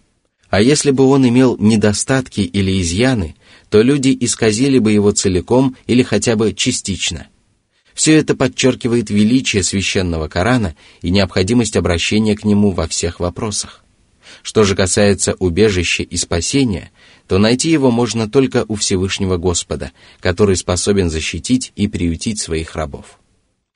А 0.51 0.61
если 0.61 0.91
бы 0.91 1.05
он 1.05 1.27
имел 1.27 1.57
недостатки 1.59 2.41
или 2.41 2.81
изъяны, 2.83 3.37
то 3.71 3.81
люди 3.81 4.17
исказили 4.21 4.79
бы 4.79 4.93
его 4.93 5.11
целиком 5.13 5.77
или 5.87 6.03
хотя 6.03 6.37
бы 6.37 6.53
частично. 6.53 7.29
Все 7.95 8.15
это 8.15 8.35
подчеркивает 8.35 9.11
величие 9.11 9.63
священного 9.63 10.29
Корана 10.29 10.77
и 11.01 11.11
необходимость 11.11 11.77
обращения 11.77 12.37
к 12.37 12.45
нему 12.45 12.71
во 12.71 12.87
всех 12.87 13.21
вопросах. 13.21 13.85
Что 14.43 14.65
же 14.65 14.75
касается 14.75 15.35
убежища 15.39 16.03
и 16.03 16.17
спасения, 16.17 16.91
то 17.33 17.39
найти 17.39 17.71
его 17.71 17.91
можно 17.91 18.29
только 18.29 18.67
у 18.69 18.75
Всевышнего 18.75 19.39
Господа, 19.39 19.93
который 20.21 20.55
способен 20.55 21.09
защитить 21.09 21.73
и 21.77 21.89
приютить 21.89 22.39
своих 22.39 22.77
рабов. 22.77 23.19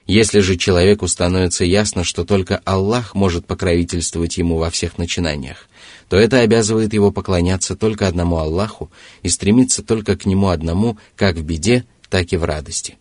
Если 0.06 0.40
же 0.40 0.58
человеку 0.58 1.08
становится 1.08 1.64
ясно, 1.64 2.04
что 2.04 2.26
только 2.26 2.60
Аллах 2.66 3.14
может 3.14 3.46
покровительствовать 3.46 4.36
ему 4.36 4.58
во 4.58 4.68
всех 4.68 4.98
начинаниях, 4.98 5.70
то 6.10 6.18
это 6.18 6.40
обязывает 6.40 6.92
его 6.92 7.10
поклоняться 7.12 7.76
только 7.76 8.06
одному 8.06 8.36
Аллаху 8.36 8.90
и 9.22 9.30
стремиться 9.30 9.82
только 9.82 10.18
к 10.18 10.26
нему 10.26 10.50
одному 10.50 10.98
как 11.14 11.36
в 11.36 11.42
беде, 11.42 11.86
так 12.10 12.34
и 12.34 12.36
в 12.36 12.44
радости. 12.44 12.98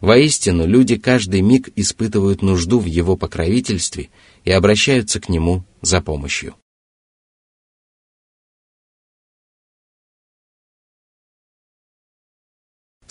Воистину, 0.00 0.66
люди 0.66 0.96
каждый 0.96 1.40
миг 1.40 1.68
испытывают 1.76 2.42
нужду 2.42 2.80
в 2.80 2.86
его 2.86 3.16
покровительстве 3.16 4.08
и 4.42 4.50
обращаются 4.50 5.20
к 5.20 5.28
нему 5.28 5.62
за 5.82 6.00
помощью. 6.00 6.56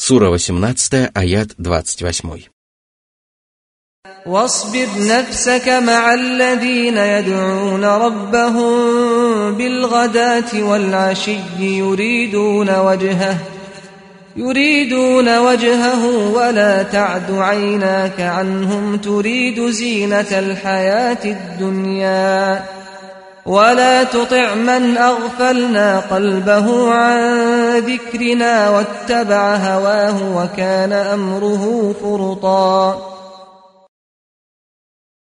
Сура 0.07 0.39
18, 0.39 1.11
аят 1.15 1.49
28. 1.59 2.53
واصبر 4.27 4.89
نفسك 4.99 5.69
مع 5.69 6.15
الذين 6.15 6.97
يدعون 6.97 7.85
ربهم 7.85 8.75
بالغداة 9.55 10.62
والعشي 10.62 11.39
يريدون 11.59 12.79
وجهه 12.79 13.37
يريدون 14.37 15.39
وجهه 15.39 16.07
ولا 16.35 16.83
تعد 16.83 17.31
عيناك 17.31 18.21
عنهم 18.21 18.97
تريد 18.97 19.71
زينة 19.71 20.39
الحياة 20.39 21.25
الدنيا 21.25 22.65
ولا 23.47 24.05
تطع 24.05 24.55
من 24.55 24.97
أغفلنا 24.97 26.01
قلبه 26.01 26.93
عن 26.93 27.79
ذكرنا 27.79 28.71
واتبع 28.71 29.57
هواه 29.57 30.37
وكان 30.37 30.93
أمره 30.93 31.95
فرطا 32.03 33.12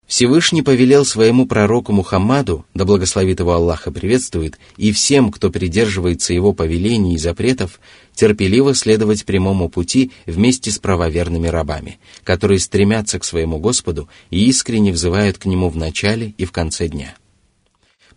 Всевышний 0.06 0.62
повелел 0.62 1.04
своему 1.04 1.46
пророку 1.46 1.92
Мухаммаду, 1.92 2.64
да 2.74 2.84
благословит 2.84 3.40
его 3.40 3.54
Аллах 3.54 3.88
и 3.88 3.90
приветствует, 3.90 4.56
и 4.76 4.92
всем, 4.92 5.32
кто 5.32 5.50
придерживается 5.50 6.32
его 6.32 6.52
повелений 6.52 7.16
и 7.16 7.18
запретов, 7.18 7.80
терпеливо 8.14 8.72
следовать 8.76 9.24
прямому 9.24 9.68
пути 9.68 10.12
вместе 10.24 10.70
с 10.70 10.78
правоверными 10.78 11.48
рабами, 11.48 11.98
которые 12.22 12.60
стремятся 12.60 13.18
к 13.18 13.24
своему 13.24 13.58
Господу 13.58 14.08
и 14.30 14.46
искренне 14.46 14.92
взывают 14.92 15.38
к 15.38 15.44
Нему 15.44 15.68
в 15.70 15.76
начале 15.76 16.34
и 16.38 16.44
в 16.44 16.52
конце 16.52 16.86
дня. 16.86 17.16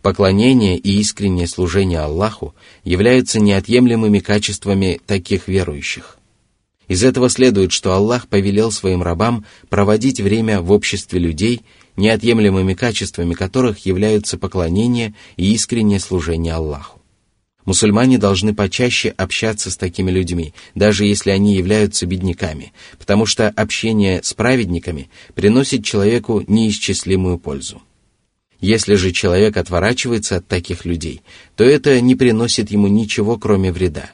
Поклонение 0.05 0.77
и 0.77 0.99
искреннее 0.99 1.47
служение 1.47 1.97
Аллаху 1.97 2.53
являются 2.83 3.39
неотъемлемыми 3.39 4.19
качествами 4.19 5.01
таких 5.07 5.47
верующих. 5.47 6.19
Из 6.87 7.03
этого 7.03 7.27
следует, 7.27 7.71
что 7.71 7.91
Аллах 7.91 8.27
повелел 8.27 8.71
своим 8.71 9.01
рабам 9.01 9.45
проводить 9.67 10.21
время 10.21 10.61
в 10.61 10.71
обществе 10.71 11.17
людей, 11.19 11.63
неотъемлемыми 11.97 12.75
качествами 12.75 13.33
которых 13.33 13.87
являются 13.87 14.37
поклонение 14.37 15.15
и 15.37 15.51
искреннее 15.55 15.99
служение 15.99 16.53
Аллаху. 16.53 17.01
Мусульмане 17.65 18.19
должны 18.19 18.53
почаще 18.53 19.09
общаться 19.09 19.71
с 19.71 19.75
такими 19.75 20.11
людьми, 20.11 20.53
даже 20.75 21.05
если 21.05 21.31
они 21.31 21.55
являются 21.55 22.05
бедняками, 22.05 22.73
потому 22.99 23.25
что 23.25 23.49
общение 23.49 24.21
с 24.21 24.35
праведниками 24.35 25.09
приносит 25.33 25.83
человеку 25.83 26.43
неисчислимую 26.47 27.39
пользу. 27.39 27.81
Если 28.59 28.95
же 28.95 29.11
человек 29.11 29.57
отворачивается 29.57 30.37
от 30.37 30.47
таких 30.47 30.85
людей, 30.85 31.21
то 31.55 31.63
это 31.63 31.99
не 32.01 32.15
приносит 32.15 32.71
ему 32.71 32.87
ничего, 32.87 33.37
кроме 33.37 33.71
вреда. 33.71 34.11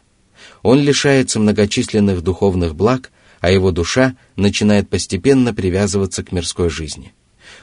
Он 0.64 0.82
лишается 0.82 1.40
многочисленных 1.40 2.22
духовных 2.22 2.76
благ, 2.76 3.12
а 3.40 3.52
его 3.52 3.72
душа 3.72 4.16
начинает 4.36 4.90
постепенно 4.90 5.54
привязываться 5.54 6.24
к 6.24 6.32
мирской 6.32 6.70
жизни. 6.70 7.14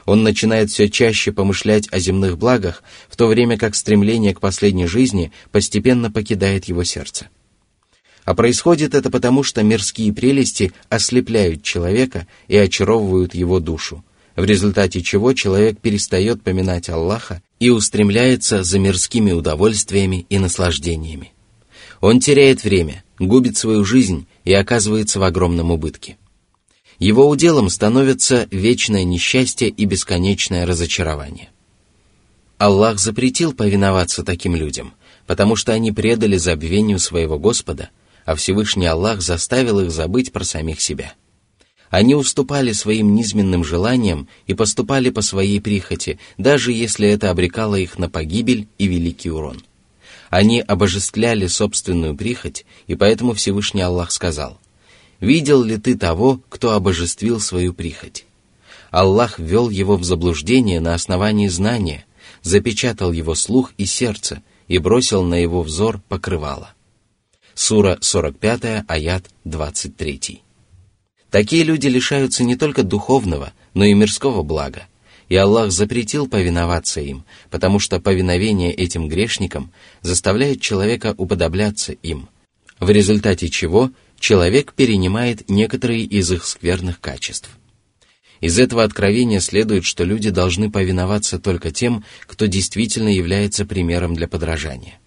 Он 0.05 0.23
начинает 0.23 0.69
все 0.69 0.89
чаще 0.89 1.31
помышлять 1.31 1.87
о 1.91 1.99
земных 1.99 2.37
благах, 2.37 2.83
в 3.09 3.15
то 3.15 3.27
время 3.27 3.57
как 3.57 3.75
стремление 3.75 4.33
к 4.33 4.39
последней 4.39 4.87
жизни 4.87 5.31
постепенно 5.51 6.11
покидает 6.11 6.65
его 6.65 6.83
сердце. 6.83 7.29
А 8.25 8.35
происходит 8.35 8.93
это 8.93 9.09
потому, 9.09 9.43
что 9.43 9.63
мирские 9.63 10.13
прелести 10.13 10.71
ослепляют 10.89 11.63
человека 11.63 12.27
и 12.47 12.57
очаровывают 12.57 13.33
его 13.33 13.59
душу, 13.59 14.03
в 14.39 14.45
результате 14.45 15.01
чего 15.01 15.33
человек 15.33 15.79
перестает 15.81 16.41
поминать 16.41 16.87
Аллаха 16.87 17.41
и 17.59 17.69
устремляется 17.69 18.63
за 18.63 18.79
мирскими 18.79 19.33
удовольствиями 19.33 20.25
и 20.29 20.39
наслаждениями. 20.39 21.33
Он 21.99 22.21
теряет 22.21 22.63
время, 22.63 23.03
губит 23.19 23.57
свою 23.57 23.83
жизнь 23.83 24.27
и 24.45 24.53
оказывается 24.53 25.19
в 25.19 25.23
огромном 25.23 25.71
убытке. 25.71 26.15
Его 26.99 27.27
уделом 27.27 27.69
становится 27.69 28.47
вечное 28.49 29.03
несчастье 29.03 29.67
и 29.67 29.83
бесконечное 29.83 30.65
разочарование. 30.65 31.49
Аллах 32.57 32.97
запретил 32.97 33.51
повиноваться 33.51 34.23
таким 34.23 34.55
людям, 34.55 34.93
потому 35.27 35.57
что 35.57 35.73
они 35.73 35.91
предали 35.91 36.37
забвению 36.37 36.99
своего 36.99 37.37
Господа, 37.37 37.89
а 38.23 38.35
Всевышний 38.35 38.85
Аллах 38.85 39.21
заставил 39.21 39.81
их 39.81 39.91
забыть 39.91 40.31
про 40.31 40.45
самих 40.45 40.79
себя– 40.79 41.13
они 41.89 42.15
уступали 42.15 42.71
своим 42.71 43.15
низменным 43.15 43.63
желаниям 43.63 44.27
и 44.47 44.53
поступали 44.53 45.09
по 45.09 45.21
своей 45.21 45.59
прихоти, 45.59 46.19
даже 46.37 46.71
если 46.71 47.07
это 47.07 47.31
обрекало 47.31 47.75
их 47.75 47.97
на 47.97 48.09
погибель 48.09 48.67
и 48.77 48.87
великий 48.87 49.31
урон. 49.31 49.61
Они 50.29 50.61
обожествляли 50.61 51.47
собственную 51.47 52.15
прихоть, 52.15 52.65
и 52.85 52.95
поэтому 52.95 53.33
Всевышний 53.33 53.81
Аллах 53.81 54.11
сказал, 54.11 54.59
«Видел 55.19 55.63
ли 55.63 55.77
ты 55.77 55.97
того, 55.97 56.41
кто 56.49 56.73
обожествил 56.73 57.39
свою 57.39 57.73
прихоть?» 57.73 58.25
Аллах 58.91 59.39
ввел 59.39 59.69
его 59.69 59.97
в 59.97 60.03
заблуждение 60.03 60.79
на 60.79 60.93
основании 60.93 61.47
знания, 61.47 62.05
запечатал 62.41 63.11
его 63.11 63.35
слух 63.35 63.73
и 63.77 63.85
сердце 63.85 64.41
и 64.67 64.77
бросил 64.77 65.23
на 65.23 65.35
его 65.35 65.63
взор 65.63 66.01
покрывало. 66.07 66.73
Сура 67.55 67.97
45, 67.99 68.85
аят 68.87 69.25
23. 69.43 70.41
Такие 71.31 71.63
люди 71.63 71.87
лишаются 71.87 72.43
не 72.43 72.55
только 72.55 72.83
духовного, 72.83 73.53
но 73.73 73.85
и 73.85 73.93
мирского 73.93 74.41
блага, 74.41 74.87
и 75.27 75.35
Аллах 75.35 75.71
запретил 75.71 76.27
повиноваться 76.27 77.01
им, 77.01 77.23
потому 77.51 77.79
что 77.79 77.99
повиновение 77.99 78.73
этим 78.73 79.07
грешникам 79.07 79.71
заставляет 80.01 80.59
человека 80.59 81.13
уподобляться 81.17 81.93
им, 81.93 82.29
в 82.79 82.89
результате 82.89 83.49
чего 83.49 83.91
человек 84.19 84.73
перенимает 84.73 85.49
некоторые 85.49 86.01
из 86.01 86.31
их 86.31 86.45
скверных 86.45 86.99
качеств. 86.99 87.49
Из 88.41 88.57
этого 88.57 88.83
откровения 88.83 89.39
следует, 89.39 89.83
что 89.83 90.05
люди 90.05 90.29
должны 90.29 90.71
повиноваться 90.71 91.39
только 91.39 91.71
тем, 91.71 92.05
кто 92.21 92.45
действительно 92.47 93.09
является 93.09 93.65
примером 93.65 94.15
для 94.15 94.27
подражания. 94.27 94.97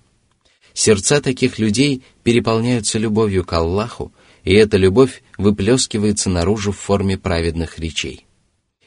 Сердца 0.75 1.21
таких 1.21 1.59
людей 1.59 2.03
переполняются 2.23 2.99
любовью 2.99 3.45
к 3.45 3.53
Аллаху, 3.55 4.13
и 4.45 4.53
эта 4.55 4.77
любовь 4.77 5.22
выплескивается 5.39 6.31
наружу 6.31 6.73
в 6.73 6.79
форме 6.79 7.19
праведных 7.19 7.79
речей. 7.79 8.27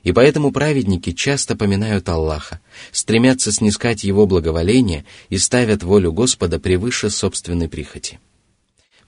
И 0.03 0.11
поэтому 0.11 0.51
праведники 0.51 1.13
часто 1.13 1.55
поминают 1.55 2.07
Аллаха, 2.09 2.59
стремятся 2.91 3.51
снискать 3.51 4.03
Его 4.03 4.27
благоволение 4.27 5.03
и 5.29 5.37
ставят 5.37 5.81
волю 5.81 6.13
Господа 6.13 6.59
превыше 6.59 7.09
собственной 7.09 7.67
прихоти. 7.67 8.19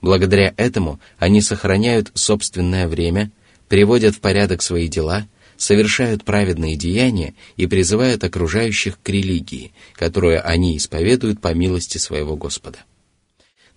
Благодаря 0.02 0.54
этому 0.58 1.00
они 1.20 1.42
сохраняют 1.42 2.12
собственное 2.16 2.88
время, 2.88 3.32
приводят 3.68 4.16
в 4.16 4.20
порядок 4.22 4.62
свои 4.62 4.88
дела, 4.88 5.28
совершают 5.58 6.24
праведные 6.24 6.76
деяния 6.76 7.34
и 7.58 7.68
призывают 7.68 8.24
окружающих 8.24 9.00
к 9.02 9.10
религии, 9.10 9.74
которую 9.94 10.48
они 10.48 10.78
исповедуют 10.78 11.42
по 11.42 11.54
милости 11.54 11.98
своего 11.98 12.36
Господа. 12.36 12.80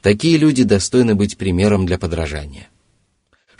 Такие 0.02 0.38
люди 0.38 0.62
достойны 0.62 1.14
быть 1.14 1.36
примером 1.36 1.86
для 1.86 1.98
подражания. 1.98 2.68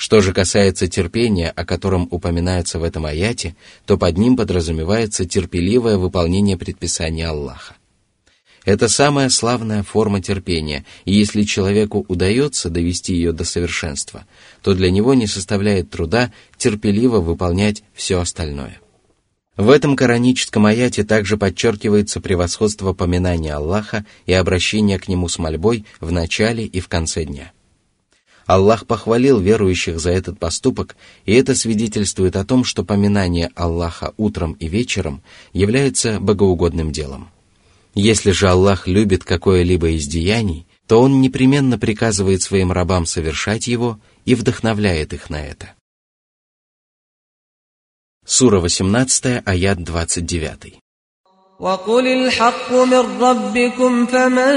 Что 0.00 0.22
же 0.22 0.32
касается 0.32 0.88
терпения, 0.88 1.50
о 1.50 1.66
котором 1.66 2.08
упоминается 2.10 2.78
в 2.78 2.84
этом 2.84 3.04
аяте, 3.04 3.54
то 3.84 3.98
под 3.98 4.16
ним 4.16 4.34
подразумевается 4.34 5.26
терпеливое 5.26 5.98
выполнение 5.98 6.56
предписания 6.56 7.28
Аллаха. 7.28 7.76
Это 8.64 8.88
самая 8.88 9.28
славная 9.28 9.82
форма 9.82 10.22
терпения, 10.22 10.86
и 11.04 11.12
если 11.12 11.42
человеку 11.42 12.06
удается 12.08 12.70
довести 12.70 13.12
ее 13.12 13.32
до 13.32 13.44
совершенства, 13.44 14.24
то 14.62 14.72
для 14.72 14.90
него 14.90 15.12
не 15.12 15.26
составляет 15.26 15.90
труда 15.90 16.32
терпеливо 16.56 17.20
выполнять 17.20 17.82
все 17.92 18.20
остальное. 18.20 18.80
В 19.58 19.68
этом 19.68 19.96
кораническом 19.96 20.64
аяте 20.64 21.04
также 21.04 21.36
подчеркивается 21.36 22.22
превосходство 22.22 22.94
поминания 22.94 23.52
Аллаха 23.52 24.06
и 24.24 24.32
обращения 24.32 24.98
к 24.98 25.08
Нему 25.08 25.28
с 25.28 25.38
мольбой 25.38 25.84
в 26.00 26.10
начале 26.10 26.64
и 26.64 26.80
в 26.80 26.88
конце 26.88 27.26
дня. 27.26 27.52
Аллах 28.46 28.87
похвалил 28.87 29.38
верующих 29.38 30.00
за 30.00 30.11
этот 30.11 30.38
поступок, 30.38 30.96
и 31.24 31.33
это 31.33 31.55
свидетельствует 31.55 32.37
о 32.37 32.44
том, 32.44 32.64
что 32.64 32.85
поминание 32.85 33.50
Аллаха 33.55 34.12
утром 34.16 34.53
и 34.55 34.68
вечером 34.68 35.22
является 35.53 36.20
богоугодным 36.20 36.92
делом. 36.92 37.31
Если 37.94 38.31
же 38.31 38.48
Аллах 38.48 38.87
любит 38.87 39.24
какое-либо 39.24 39.90
из 39.90 40.07
деяний, 40.07 40.66
то 40.87 41.00
Он 41.00 41.20
непременно 41.20 41.79
приказывает 41.79 42.42
своим 42.42 42.72
рабам 42.72 43.07
совершать 43.07 43.66
его 43.66 44.00
и 44.24 44.35
вдохновляет 44.35 45.12
их 45.12 45.31
на 45.31 45.40
это. 45.40 45.74
Сура 48.26 48.61
18, 48.61 49.42
аят 49.44 49.83
29. 49.83 50.79
وقل 51.60 52.06
الحق 52.06 52.72
من 52.72 53.22
ربكم 53.22 54.06
فمن 54.06 54.52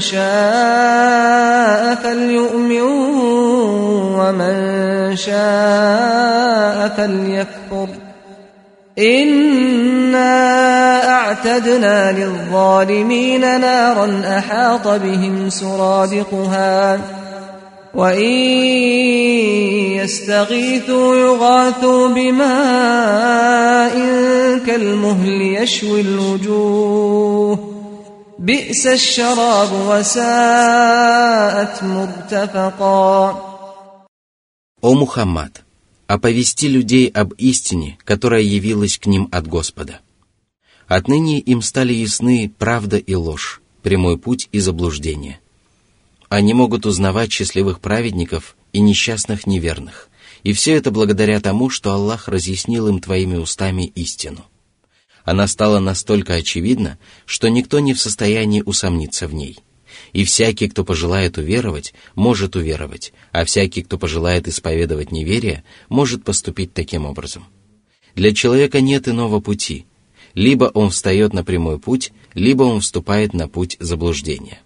شاء 0.00 1.94
فليؤمن 1.94 2.80
ومن 4.14 4.56
شاء 5.16 6.88
فليكفر. 6.96 7.88
إنا 8.98 10.30
أعتدنا 11.10 12.12
للظالمين 12.12 13.60
نارا 13.60 14.22
أحاط 14.38 14.88
بهم 14.88 15.50
سرادقها. 15.50 16.98
وإن 17.97 18.33
يستغيثوا 20.01 21.15
يغاثوا 21.15 22.07
بماء 22.07 23.93
كالمهل 24.65 25.41
يشوي 25.41 26.01
الوجوه 26.01 27.73
بئس 28.39 28.87
الشراب 28.87 29.69
وساءت 29.89 31.83
مرتفقا 31.83 33.53
О 34.81 34.95
Мухаммад, 34.95 35.63
оповести 36.07 36.65
людей 36.67 37.07
об 37.07 37.31
истине, 37.37 37.97
которая 38.03 38.41
явилась 38.41 38.97
к 38.97 39.05
ним 39.05 39.29
от 39.31 39.47
Господа. 39.47 40.01
Отныне 40.89 41.39
им 41.39 41.61
стали 41.61 41.93
ясны 41.93 42.51
правда 42.57 42.97
и 42.97 43.15
ложь, 43.15 43.61
прямой 43.81 44.17
путь 44.17 44.49
и 44.51 44.59
заблуждение – 44.59 45.43
они 46.28 46.54
могут 46.54 46.86
узнавать 46.86 47.32
счастливых 47.32 47.80
праведников 47.80 48.56
и 48.72 48.80
несчастных 48.80 49.46
неверных. 49.46 50.08
И 50.42 50.52
все 50.52 50.74
это 50.74 50.90
благодаря 50.90 51.40
тому, 51.40 51.70
что 51.70 51.92
Аллах 51.92 52.28
разъяснил 52.28 52.88
им 52.88 53.00
твоими 53.00 53.36
устами 53.36 53.86
истину. 53.94 54.44
Она 55.24 55.46
стала 55.46 55.78
настолько 55.78 56.34
очевидна, 56.34 56.98
что 57.26 57.48
никто 57.48 57.80
не 57.80 57.92
в 57.92 58.00
состоянии 58.00 58.62
усомниться 58.62 59.26
в 59.26 59.34
ней. 59.34 59.58
И 60.12 60.24
всякий, 60.24 60.68
кто 60.68 60.84
пожелает 60.84 61.38
уверовать, 61.38 61.92
может 62.14 62.56
уверовать, 62.56 63.12
а 63.32 63.44
всякий, 63.44 63.82
кто 63.82 63.98
пожелает 63.98 64.48
исповедовать 64.48 65.12
неверие, 65.12 65.64
может 65.88 66.24
поступить 66.24 66.72
таким 66.72 67.04
образом. 67.04 67.44
Для 68.14 68.34
человека 68.34 68.80
нет 68.80 69.08
иного 69.08 69.40
пути. 69.40 69.86
Либо 70.34 70.64
он 70.64 70.90
встает 70.90 71.32
на 71.32 71.42
прямой 71.42 71.78
путь, 71.78 72.12
либо 72.34 72.62
он 72.62 72.80
вступает 72.80 73.32
на 73.32 73.48
путь 73.48 73.76
заблуждения. 73.80 74.60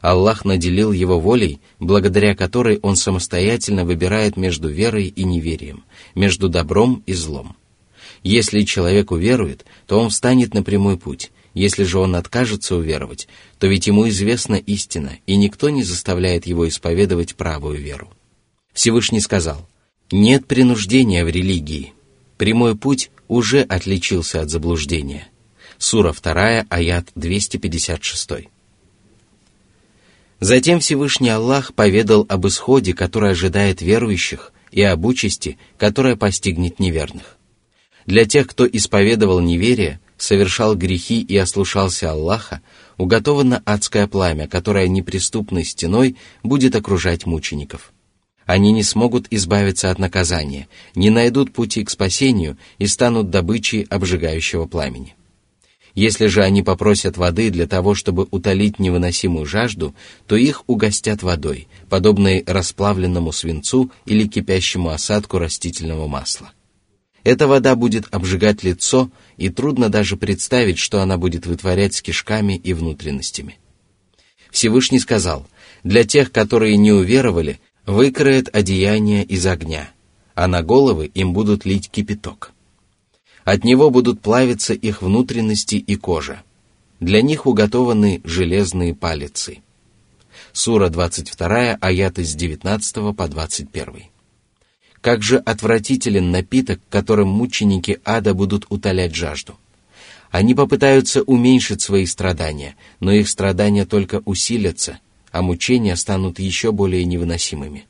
Аллах 0.00 0.44
наделил 0.44 0.92
его 0.92 1.20
волей, 1.20 1.60
благодаря 1.78 2.34
которой 2.34 2.78
он 2.82 2.96
самостоятельно 2.96 3.84
выбирает 3.84 4.36
между 4.36 4.68
верой 4.68 5.06
и 5.06 5.24
неверием, 5.24 5.84
между 6.14 6.48
добром 6.48 7.02
и 7.06 7.12
злом. 7.12 7.56
Если 8.22 8.62
человек 8.62 9.10
уверует, 9.10 9.64
то 9.86 9.98
он 9.98 10.10
встанет 10.10 10.54
на 10.54 10.62
прямой 10.62 10.96
путь. 10.98 11.30
Если 11.52 11.84
же 11.84 11.98
он 11.98 12.14
откажется 12.14 12.76
уверовать, 12.76 13.28
то 13.58 13.66
ведь 13.66 13.86
ему 13.86 14.08
известна 14.08 14.54
истина, 14.54 15.12
и 15.26 15.36
никто 15.36 15.68
не 15.68 15.82
заставляет 15.82 16.46
его 16.46 16.68
исповедовать 16.68 17.34
правую 17.34 17.78
веру. 17.78 18.08
Всевышний 18.72 19.20
сказал, 19.20 19.68
«Нет 20.12 20.46
принуждения 20.46 21.24
в 21.24 21.28
религии. 21.28 21.92
Прямой 22.38 22.76
путь 22.76 23.10
уже 23.26 23.62
отличился 23.62 24.40
от 24.40 24.50
заблуждения». 24.50 25.26
Сура 25.76 26.12
2, 26.12 26.66
аят 26.68 27.08
256. 27.14 28.48
Затем 30.40 30.80
Всевышний 30.80 31.28
Аллах 31.28 31.74
поведал 31.74 32.24
об 32.26 32.46
исходе, 32.46 32.94
который 32.94 33.32
ожидает 33.32 33.82
верующих, 33.82 34.52
и 34.72 34.82
об 34.82 35.04
участи, 35.04 35.58
которая 35.76 36.16
постигнет 36.16 36.80
неверных. 36.80 37.36
Для 38.06 38.24
тех, 38.24 38.46
кто 38.46 38.66
исповедовал 38.66 39.40
неверие, 39.40 40.00
совершал 40.16 40.74
грехи 40.74 41.20
и 41.20 41.36
ослушался 41.36 42.10
Аллаха, 42.10 42.62
уготовано 42.96 43.62
адское 43.66 44.06
пламя, 44.06 44.48
которое 44.48 44.88
неприступной 44.88 45.64
стеной 45.64 46.16
будет 46.42 46.74
окружать 46.74 47.26
мучеников. 47.26 47.92
Они 48.46 48.72
не 48.72 48.82
смогут 48.82 49.26
избавиться 49.30 49.90
от 49.90 49.98
наказания, 49.98 50.68
не 50.94 51.10
найдут 51.10 51.52
пути 51.52 51.84
к 51.84 51.90
спасению 51.90 52.56
и 52.78 52.86
станут 52.86 53.28
добычей 53.28 53.82
обжигающего 53.82 54.66
пламени. 54.66 55.14
Если 55.94 56.26
же 56.26 56.42
они 56.42 56.62
попросят 56.62 57.16
воды 57.16 57.50
для 57.50 57.66
того, 57.66 57.94
чтобы 57.94 58.28
утолить 58.30 58.78
невыносимую 58.78 59.46
жажду, 59.46 59.94
то 60.26 60.36
их 60.36 60.62
угостят 60.66 61.22
водой, 61.22 61.68
подобной 61.88 62.44
расплавленному 62.46 63.32
свинцу 63.32 63.90
или 64.06 64.26
кипящему 64.26 64.90
осадку 64.90 65.38
растительного 65.38 66.06
масла. 66.06 66.52
Эта 67.22 67.46
вода 67.46 67.74
будет 67.74 68.06
обжигать 68.10 68.62
лицо, 68.62 69.10
и 69.36 69.50
трудно 69.50 69.88
даже 69.88 70.16
представить, 70.16 70.78
что 70.78 71.02
она 71.02 71.18
будет 71.18 71.46
вытворять 71.46 71.94
с 71.94 72.02
кишками 72.02 72.54
и 72.54 72.72
внутренностями. 72.72 73.58
Всевышний 74.50 74.98
сказал, 74.98 75.46
для 75.84 76.04
тех, 76.04 76.32
которые 76.32 76.76
не 76.76 76.92
уверовали, 76.92 77.60
выкроет 77.84 78.54
одеяние 78.54 79.24
из 79.24 79.46
огня, 79.46 79.90
а 80.34 80.46
на 80.46 80.62
головы 80.62 81.10
им 81.12 81.32
будут 81.32 81.64
лить 81.64 81.90
кипяток. 81.90 82.52
От 83.44 83.64
него 83.64 83.90
будут 83.90 84.20
плавиться 84.20 84.74
их 84.74 85.02
внутренности 85.02 85.76
и 85.76 85.96
кожа. 85.96 86.42
Для 87.00 87.22
них 87.22 87.46
уготованы 87.46 88.20
железные 88.24 88.94
палицы. 88.94 89.62
Сура 90.52 90.88
22, 90.88 91.78
аяты 91.80 92.24
с 92.24 92.34
19 92.34 93.16
по 93.16 93.28
21. 93.28 94.04
Как 95.00 95.22
же 95.22 95.38
отвратителен 95.38 96.30
напиток, 96.30 96.80
которым 96.90 97.28
мученики 97.28 98.00
ада 98.04 98.34
будут 98.34 98.66
утолять 98.68 99.14
жажду. 99.14 99.56
Они 100.30 100.54
попытаются 100.54 101.22
уменьшить 101.22 101.80
свои 101.80 102.06
страдания, 102.06 102.76
но 103.00 103.12
их 103.12 103.28
страдания 103.28 103.86
только 103.86 104.22
усилятся, 104.26 104.98
а 105.32 105.42
мучения 105.42 105.96
станут 105.96 106.38
еще 106.38 106.70
более 106.70 107.04
невыносимыми. 107.04 107.86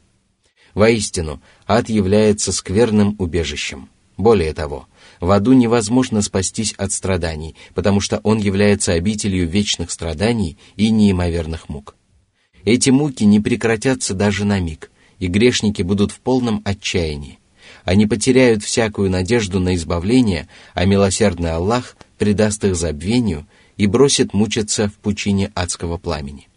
Воистину, 0.74 1.42
ад 1.66 1.88
является 1.88 2.52
скверным 2.52 3.16
убежищем. 3.18 3.88
Более 4.16 4.54
того, 4.54 4.86
в 5.20 5.30
аду 5.30 5.52
невозможно 5.52 6.22
спастись 6.22 6.72
от 6.78 6.92
страданий, 6.92 7.54
потому 7.74 8.00
что 8.00 8.20
он 8.22 8.38
является 8.38 8.92
обителью 8.92 9.46
вечных 9.46 9.90
страданий 9.90 10.56
и 10.76 10.90
неимоверных 10.90 11.68
мук. 11.68 11.94
Эти 12.64 12.90
муки 12.90 13.24
не 13.24 13.40
прекратятся 13.40 14.14
даже 14.14 14.44
на 14.44 14.58
миг, 14.58 14.90
и 15.18 15.26
грешники 15.26 15.82
будут 15.82 16.10
в 16.10 16.20
полном 16.20 16.62
отчаянии. 16.64 17.38
Они 17.84 18.06
потеряют 18.06 18.62
всякую 18.62 19.10
надежду 19.10 19.60
на 19.60 19.74
избавление, 19.74 20.48
а 20.74 20.84
милосердный 20.86 21.52
Аллах 21.52 21.96
предаст 22.18 22.64
их 22.64 22.76
забвению 22.76 23.46
и 23.76 23.86
бросит 23.86 24.34
мучиться 24.34 24.88
в 24.88 24.94
пучине 24.94 25.52
адского 25.54 25.96
пламени. 25.96 26.48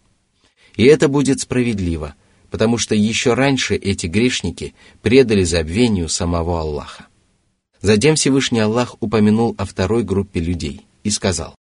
И 0.76 0.84
это 0.84 1.08
будет 1.08 1.40
справедливо, 1.40 2.14
потому 2.50 2.78
что 2.78 2.94
еще 2.94 3.34
раньше 3.34 3.74
эти 3.74 4.06
грешники 4.06 4.74
предали 5.02 5.44
забвению 5.44 6.08
самого 6.08 6.60
Аллаха. 6.60 7.06
Затем 7.83 8.15
Всевышний 8.15 8.59
Аллах 8.59 8.95
упомянул 8.99 9.55
о 9.57 9.65
второй 9.65 10.03
группе 10.03 10.39
людей 10.39 10.85
и 11.03 11.09
сказал. 11.09 11.55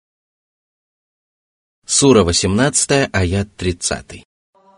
Сура 1.86 2.24
18, 2.24 3.10
аят 3.12 3.48
30. 3.56 4.22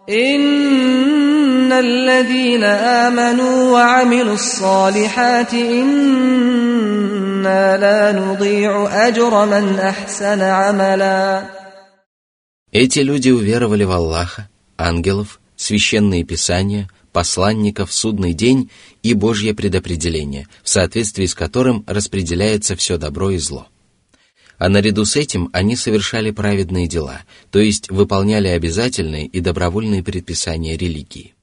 إن 0.08 1.72
الذين 1.72 2.64
آمنوا 2.64 3.72
وعملوا 3.72 4.34
الصالحات 4.34 5.54
إنا 5.54 6.96
لا 7.76 8.12
نضيع 8.12 9.06
أجر 9.08 9.46
من 9.46 9.78
أحسن 9.78 10.40
عملا 10.40 11.46
Эти 12.72 12.98
люди 13.00 13.30
уверовали 13.30 13.84
в 13.84 13.90
Аллаха, 13.90 14.48
ангелов, 14.76 15.40
священные 15.56 16.24
писания – 16.24 16.99
посланников, 17.11 17.93
судный 17.93 18.33
день 18.33 18.69
и 19.03 19.13
Божье 19.13 19.53
предопределение, 19.53 20.47
в 20.63 20.69
соответствии 20.69 21.25
с 21.25 21.35
которым 21.35 21.83
распределяется 21.87 22.75
все 22.75 22.97
добро 22.97 23.31
и 23.31 23.37
зло. 23.37 23.67
А 24.57 24.69
наряду 24.69 25.05
с 25.05 25.15
этим 25.15 25.49
они 25.53 25.75
совершали 25.75 26.31
праведные 26.31 26.87
дела, 26.87 27.21
то 27.49 27.59
есть 27.59 27.89
выполняли 27.89 28.47
обязательные 28.47 29.25
и 29.25 29.39
добровольные 29.39 30.03
предписания 30.03 30.77
религии. 30.77 31.33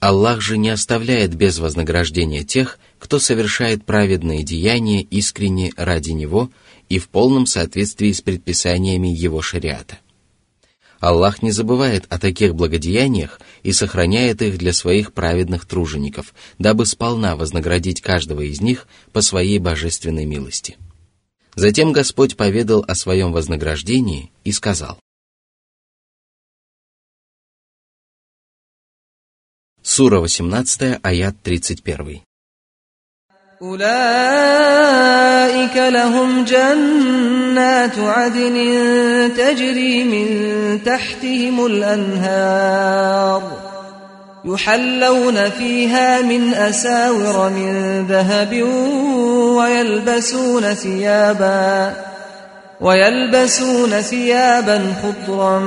Аллах 0.00 0.40
же 0.40 0.58
не 0.58 0.68
оставляет 0.68 1.34
без 1.34 1.58
вознаграждения 1.58 2.44
тех, 2.44 2.78
кто 3.00 3.18
совершает 3.18 3.84
праведные 3.84 4.44
деяния 4.44 5.02
искренне 5.02 5.72
ради 5.76 6.10
Него 6.12 6.50
и 6.88 6.98
в 7.00 7.08
полном 7.08 7.46
соответствии 7.46 8.12
с 8.12 8.20
предписаниями 8.20 9.08
Его 9.08 9.42
шариата. 9.42 9.98
Аллах 11.00 11.42
не 11.42 11.52
забывает 11.52 12.06
о 12.08 12.18
таких 12.18 12.54
благодеяниях 12.54 13.40
и 13.62 13.72
сохраняет 13.72 14.42
их 14.42 14.58
для 14.58 14.72
своих 14.72 15.12
праведных 15.12 15.64
тружеников, 15.64 16.34
дабы 16.58 16.86
сполна 16.86 17.36
вознаградить 17.36 18.00
каждого 18.00 18.40
из 18.40 18.60
них 18.60 18.88
по 19.12 19.22
своей 19.22 19.58
божественной 19.58 20.24
милости. 20.24 20.76
Затем 21.54 21.92
Господь 21.92 22.36
поведал 22.36 22.84
о 22.86 22.94
своем 22.94 23.32
вознаграждении 23.32 24.30
и 24.44 24.52
сказал. 24.52 24.98
Сура 29.82 30.20
18, 30.20 31.00
аят 31.02 31.36
31. 31.42 32.22
أولئك 33.62 33.86
لهم 35.76 36.44
جنات 36.44 37.98
عدن 37.98 38.54
تجري 39.36 40.04
من 40.04 40.28
تحتهم 40.84 41.66
الأنهار 41.66 43.42
يحلون 44.44 45.50
فيها 45.50 46.22
من 46.22 46.54
أساور 46.54 47.50
من 47.50 48.06
ذهب 48.08 48.62
ويلبسون 49.56 50.74
ثيابا 50.74 51.92
ويلبسون 52.81 54.01
ثيابا 54.01 54.93
خضرا 55.03 55.59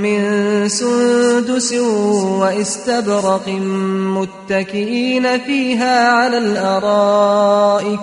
من 0.00 0.20
سندس 0.68 1.72
واستبرق 2.40 3.48
متكئين 4.18 5.38
فيها 5.38 6.10
على 6.10 6.38
الارائك 6.38 8.00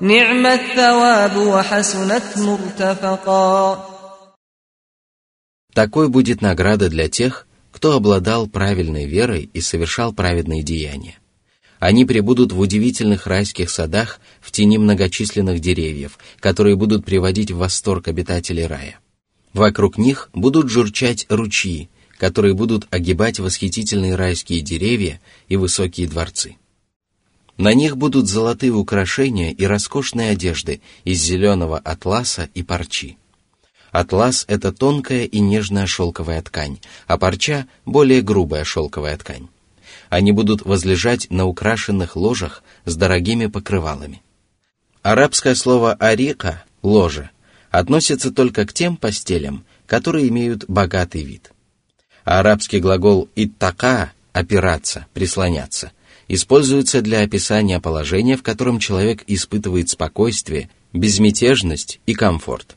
نعم 0.00 0.46
الثواب 0.46 1.36
وحسنت 1.36 2.22
مرتفقا 2.36 3.86
Такой 5.72 6.08
будет 6.08 6.42
награда 6.42 6.88
для 6.88 7.08
тех, 7.08 7.46
кто 7.70 7.92
обладал 7.92 8.48
правильной 8.48 9.06
верой 9.06 9.48
и 9.54 9.60
совершал 9.60 10.12
праведные 10.12 10.62
деяния. 10.64 11.16
Они 11.79 12.05
пребудут 12.05 12.51
в 12.51 12.59
удивительных 12.59 13.27
райских 13.27 13.69
садах 13.69 14.19
в 14.41 14.51
тени 14.51 14.77
многочисленных 14.77 15.59
деревьев, 15.59 16.17
которые 16.39 16.75
будут 16.75 17.05
приводить 17.05 17.51
в 17.51 17.57
восторг 17.57 18.07
обитателей 18.07 18.65
рая. 18.65 18.99
Вокруг 19.53 19.97
них 19.97 20.29
будут 20.33 20.69
журчать 20.69 21.25
ручьи, 21.29 21.89
которые 22.17 22.53
будут 22.53 22.87
огибать 22.91 23.39
восхитительные 23.39 24.15
райские 24.15 24.61
деревья 24.61 25.19
и 25.47 25.57
высокие 25.57 26.07
дворцы. 26.07 26.57
На 27.57 27.73
них 27.73 27.95
будут 27.95 28.27
золотые 28.27 28.73
украшения 28.73 29.51
и 29.51 29.65
роскошные 29.65 30.31
одежды 30.31 30.81
из 31.05 31.21
зеленого 31.21 31.77
атласа 31.77 32.49
и 32.53 32.63
парчи. 32.63 33.17
Атлас– 33.91 34.43
это 34.49 34.73
тонкая 34.73 35.23
и 35.23 35.39
нежная 35.39 35.87
шелковая 35.87 36.41
ткань, 36.41 36.79
а 37.07 37.17
парча– 37.17 37.67
более 37.85 38.21
грубая 38.21 38.65
шелковая 38.65 39.15
ткань. 39.17 39.47
Они 40.09 40.31
будут 40.31 40.65
возлежать 40.65 41.27
на 41.29 41.45
украшенных 41.45 42.15
ложах 42.15 42.63
с 42.85 42.95
дорогими 42.95 43.47
покрывалами. 43.47 44.21
Арабское 45.01 45.55
слово 45.55 45.93
«арика»– 45.93 46.63
«ложе» 46.81 47.29
относится 47.71 48.31
только 48.31 48.65
к 48.65 48.73
тем 48.73 48.97
постелям, 48.97 49.65
которые 49.85 50.27
имеют 50.29 50.65
богатый 50.67 51.23
вид. 51.23 51.51
А 52.23 52.39
арабский 52.39 52.79
глагол 52.79 53.29
«иттака»– 53.35 54.13
«опираться», 54.33 55.05
«прислоняться» 55.13 55.91
используется 56.27 57.01
для 57.01 57.21
описания 57.21 57.79
положения, 57.79 58.35
в 58.35 58.43
котором 58.43 58.79
человек 58.79 59.23
испытывает 59.27 59.89
спокойствие, 59.89 60.69
безмятежность 60.91 61.99
и 62.05 62.13
комфорт. 62.13 62.75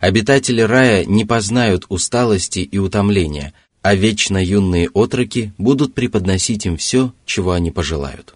Обитатели 0.00 0.62
рая 0.62 1.04
не 1.04 1.24
познают 1.24 1.84
усталости 1.88 2.60
и 2.60 2.78
утомления, 2.78 3.52
а 3.82 3.94
вечно 3.94 4.42
юные 4.42 4.88
отроки 4.94 5.52
будут 5.58 5.94
преподносить 5.94 6.66
им 6.66 6.76
все, 6.76 7.12
чего 7.26 7.52
они 7.52 7.70
пожелают. 7.70 8.34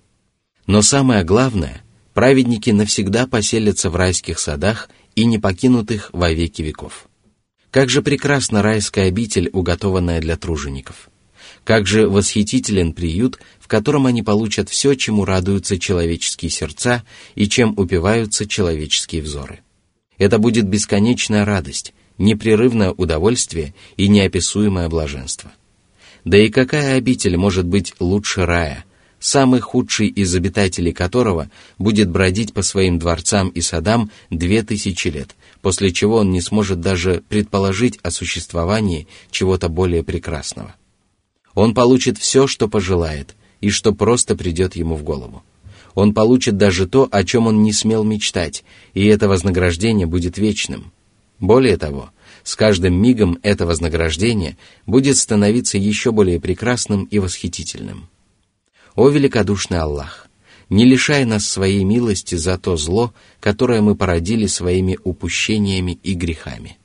Но 0.67 0.83
самое 0.83 1.23
главное, 1.23 1.83
праведники 2.15 2.71
навсегда 2.71 3.27
поселятся 3.27 3.89
в 3.89 3.97
райских 3.97 4.41
садах 4.41 4.91
и 5.15 5.25
не 5.25 5.39
покинут 5.39 5.91
их 5.93 6.11
во 6.13 6.33
веки 6.33 6.63
веков. 6.63 7.09
Как 7.71 7.89
же 7.89 8.03
прекрасна 8.03 8.63
райская 8.63 9.09
обитель, 9.09 9.49
уготованная 9.53 10.21
для 10.21 10.37
тружеников! 10.37 11.09
Как 11.63 11.87
же 11.87 12.09
восхитителен 12.09 12.93
приют, 12.93 13.39
в 13.61 13.69
котором 13.69 14.07
они 14.07 14.23
получат 14.23 14.69
все, 14.69 14.95
чему 14.95 15.25
радуются 15.25 15.79
человеческие 15.79 16.51
сердца 16.51 17.05
и 17.35 17.49
чем 17.49 17.75
упиваются 17.77 18.47
человеческие 18.47 19.23
взоры. 19.23 19.61
Это 20.19 20.39
будет 20.39 20.69
бесконечная 20.69 21.45
радость, 21.45 21.93
непрерывное 22.19 22.93
удовольствие 22.93 23.75
и 23.97 24.09
неописуемое 24.09 24.89
блаженство. 24.89 25.53
Да 26.25 26.39
и 26.39 26.49
какая 26.49 26.97
обитель 26.97 27.37
может 27.37 27.67
быть 27.67 27.95
лучше 28.01 28.47
рая, 28.47 28.85
самый 29.19 29.61
худший 29.61 30.09
из 30.09 30.35
обитателей 30.35 30.93
которого 30.93 31.51
будет 31.79 32.11
бродить 32.11 32.53
по 32.53 32.63
своим 32.63 32.99
дворцам 32.99 33.49
и 33.51 33.61
садам 33.61 34.11
две 34.31 34.63
тысячи 34.63 35.09
лет, 35.09 35.37
после 35.63 35.93
чего 35.93 36.17
он 36.17 36.31
не 36.31 36.41
сможет 36.41 36.81
даже 36.81 37.23
предположить 37.29 37.99
о 38.03 38.11
существовании 38.11 39.07
чего-то 39.31 39.69
более 39.69 40.03
прекрасного. 40.03 40.75
Он 41.55 41.75
получит 41.75 42.19
все, 42.19 42.47
что 42.47 42.69
пожелает, 42.69 43.35
и 43.61 43.71
что 43.71 43.93
просто 43.93 44.37
придет 44.37 44.77
ему 44.77 44.95
в 44.97 45.03
голову. 45.03 45.43
Он 45.95 46.13
получит 46.13 46.59
даже 46.59 46.87
то, 46.87 47.09
о 47.11 47.25
чем 47.25 47.47
он 47.47 47.63
не 47.63 47.73
смел 47.73 48.05
мечтать, 48.05 48.65
и 48.93 49.07
это 49.07 49.29
вознаграждение 49.29 50.07
будет 50.07 50.37
вечным. 50.37 50.93
Более 51.39 51.77
того, 51.77 52.11
с 52.45 52.57
каждым 52.57 53.01
мигом 53.01 53.39
это 53.43 53.67
вознаграждение 53.67 54.57
будет 54.87 55.17
становиться 55.17 55.79
еще 55.79 56.13
более 56.13 56.41
прекрасным 56.41 57.05
и 57.05 57.19
восхитительным. 57.19 58.09
О 58.95 59.09
великодушный 59.09 59.79
Аллах! 59.79 60.29
Не 60.69 60.85
лишай 60.85 61.25
нас 61.25 61.47
своей 61.47 61.85
милости 61.85 62.35
за 62.35 62.59
то 62.59 62.77
зло, 62.77 63.15
которое 63.39 63.83
мы 63.83 63.95
породили 63.95 64.47
своими 64.47 64.99
упущениями 65.05 65.99
и 66.03 66.15
грехами. 66.15 66.79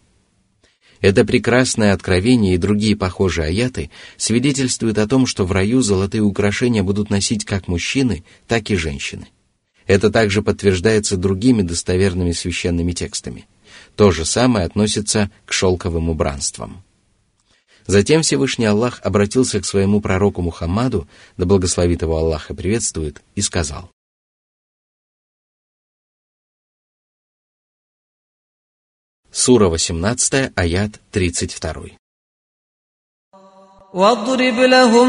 Это 0.99 1.25
прекрасное 1.25 1.93
откровение 1.93 2.53
и 2.53 2.59
другие 2.59 2.95
похожие 2.95 3.47
аяты 3.47 3.89
свидетельствуют 4.17 4.99
о 4.99 5.07
том, 5.07 5.25
что 5.25 5.45
в 5.45 5.51
раю 5.51 5.81
золотые 5.81 6.21
украшения 6.21 6.83
будут 6.83 7.09
носить 7.09 7.43
как 7.43 7.67
мужчины, 7.67 8.23
так 8.47 8.69
и 8.69 8.75
женщины. 8.75 9.27
Это 9.87 10.11
также 10.11 10.43
подтверждается 10.43 11.17
другими 11.17 11.63
достоверными 11.63 12.33
священными 12.33 12.91
текстами. 12.91 13.47
То 13.95 14.11
же 14.11 14.25
самое 14.25 14.65
относится 14.65 15.29
к 15.45 15.53
шелковым 15.53 16.09
убранствам. 16.09 16.83
Затем 17.87 18.21
Всевышний 18.21 18.65
Аллах 18.65 18.99
обратился 19.03 19.59
к 19.59 19.65
своему 19.65 20.01
пророку 20.01 20.41
Мухаммаду, 20.41 21.07
да 21.37 21.45
благословит 21.45 22.01
его 22.01 22.17
Аллах 22.17 22.51
и 22.51 22.53
приветствует, 22.53 23.21
и 23.35 23.41
сказал. 23.41 23.91
Сура 29.31 29.69
18, 29.69 30.51
аят 30.55 30.99
32. 31.11 32.00
واضرب 33.96 34.58
لهم 34.58 35.08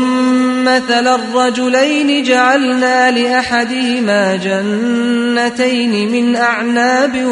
مثل 0.65 1.07
الرجلين 1.07 2.23
جعلنا 2.23 3.11
لأحدهما 3.11 4.35
جنتين 4.35 6.11
من 6.11 6.35
أعناب 6.35 7.25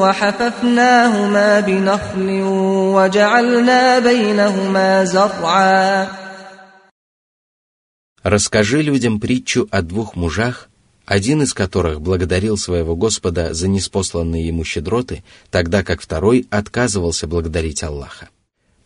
وحففناهما 0.00 1.60
بنخل 1.60 2.28
وجعلنا 2.94 3.98
بينهما 3.98 5.04
زرعا 5.04 6.06
Расскажи 8.22 8.82
людям 8.82 9.20
притчу 9.20 9.68
о 9.70 9.82
двух 9.82 10.16
мужах, 10.16 10.68
один 11.04 11.42
из 11.42 11.54
которых 11.54 12.00
благодарил 12.00 12.56
своего 12.56 12.96
Господа 12.96 13.54
за 13.54 13.68
неспосланные 13.68 14.48
ему 14.48 14.64
щедроты, 14.64 15.22
тогда 15.50 15.84
как 15.84 16.00
второй 16.00 16.46
отказывался 16.50 17.28
благодарить 17.28 17.84
Аллаха. 17.84 18.28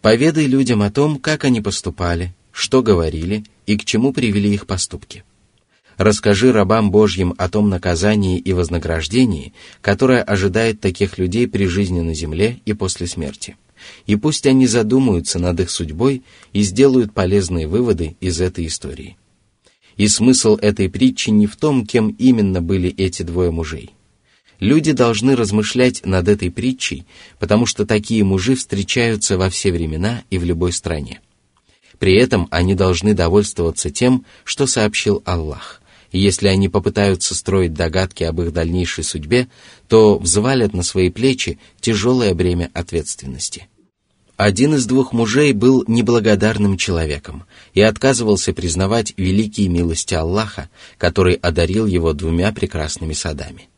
Поведай 0.06 0.46
людям 0.46 0.84
о 0.84 0.92
том, 0.92 1.18
как 1.18 1.46
они 1.46 1.62
поступали, 1.62 2.36
что 2.52 2.84
говорили 2.84 3.44
и 3.66 3.76
к 3.76 3.86
чему 3.86 4.14
привели 4.14 4.54
их 4.54 4.68
поступки. 4.68 5.24
Расскажи 5.98 6.52
рабам 6.52 6.92
Божьим 6.92 7.34
о 7.40 7.50
том 7.50 7.70
наказании 7.70 8.38
и 8.38 8.54
вознаграждении, 8.54 9.54
которое 9.82 10.22
ожидает 10.22 10.80
таких 10.80 11.18
людей 11.18 11.48
при 11.48 11.66
жизни 11.66 12.02
на 12.02 12.14
земле 12.14 12.60
и 12.66 12.74
после 12.74 13.08
смерти. 13.08 13.58
И 14.06 14.16
пусть 14.16 14.46
они 14.46 14.68
задумаются 14.68 15.40
над 15.40 15.60
их 15.62 15.72
судьбой 15.72 16.22
и 16.54 16.62
сделают 16.62 17.12
полезные 17.12 17.66
выводы 17.66 18.16
из 18.22 18.40
этой 18.40 18.68
истории. 18.68 19.18
И 19.98 20.08
смысл 20.08 20.56
этой 20.58 20.88
притчи 20.88 21.32
не 21.32 21.48
в 21.48 21.56
том, 21.56 21.84
кем 21.84 22.10
именно 22.10 22.62
были 22.62 22.94
эти 22.96 23.24
двое 23.24 23.50
мужей. 23.50 23.95
Люди 24.60 24.92
должны 24.92 25.36
размышлять 25.36 26.06
над 26.06 26.28
этой 26.28 26.50
притчей, 26.52 27.06
потому 27.40 27.66
что 27.66 27.86
такие 27.86 28.24
мужи 28.24 28.56
встречаются 28.56 29.38
во 29.38 29.50
все 29.50 29.72
времена 29.72 30.24
и 30.30 30.38
в 30.38 30.44
любой 30.44 30.72
стране. 30.72 31.22
При 32.00 32.16
этом 32.16 32.48
они 32.52 32.76
должны 32.76 33.14
довольствоваться 33.14 33.90
тем, 33.90 34.26
что 34.44 34.68
сообщил 34.68 35.22
Аллах. 35.26 35.82
И 36.12 36.20
если 36.20 36.48
они 36.48 36.70
попытаются 36.70 37.36
строить 37.36 37.74
догадки 37.74 38.24
об 38.24 38.42
их 38.42 38.54
дальнейшей 38.54 39.04
судьбе, 39.04 39.48
то 39.88 40.18
взвалят 40.18 40.74
на 40.74 40.84
свои 40.84 41.10
плечи 41.10 41.60
тяжелое 41.82 42.34
бремя 42.34 42.70
ответственности– 42.74 43.68
один 44.38 44.76
из 44.76 44.86
двух 44.86 45.14
мужей 45.14 45.54
был 45.54 45.86
неблагодарным 45.88 46.76
человеком 46.76 47.46
и 47.74 47.80
отказывался 47.80 48.52
признавать 48.52 49.14
великие 49.16 49.70
милости 49.70 50.14
Аллаха, 50.14 50.70
который 50.98 51.36
одарил 51.36 51.86
его 51.86 52.12
двумя 52.12 52.52
прекрасными 52.52 53.14
садами. 53.14 53.70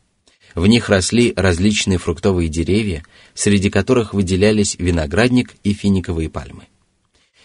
В 0.54 0.66
них 0.66 0.88
росли 0.88 1.32
различные 1.36 1.98
фруктовые 1.98 2.48
деревья, 2.48 3.04
среди 3.34 3.70
которых 3.70 4.14
выделялись 4.14 4.76
виноградник 4.78 5.54
и 5.62 5.72
финиковые 5.72 6.28
пальмы. 6.30 6.64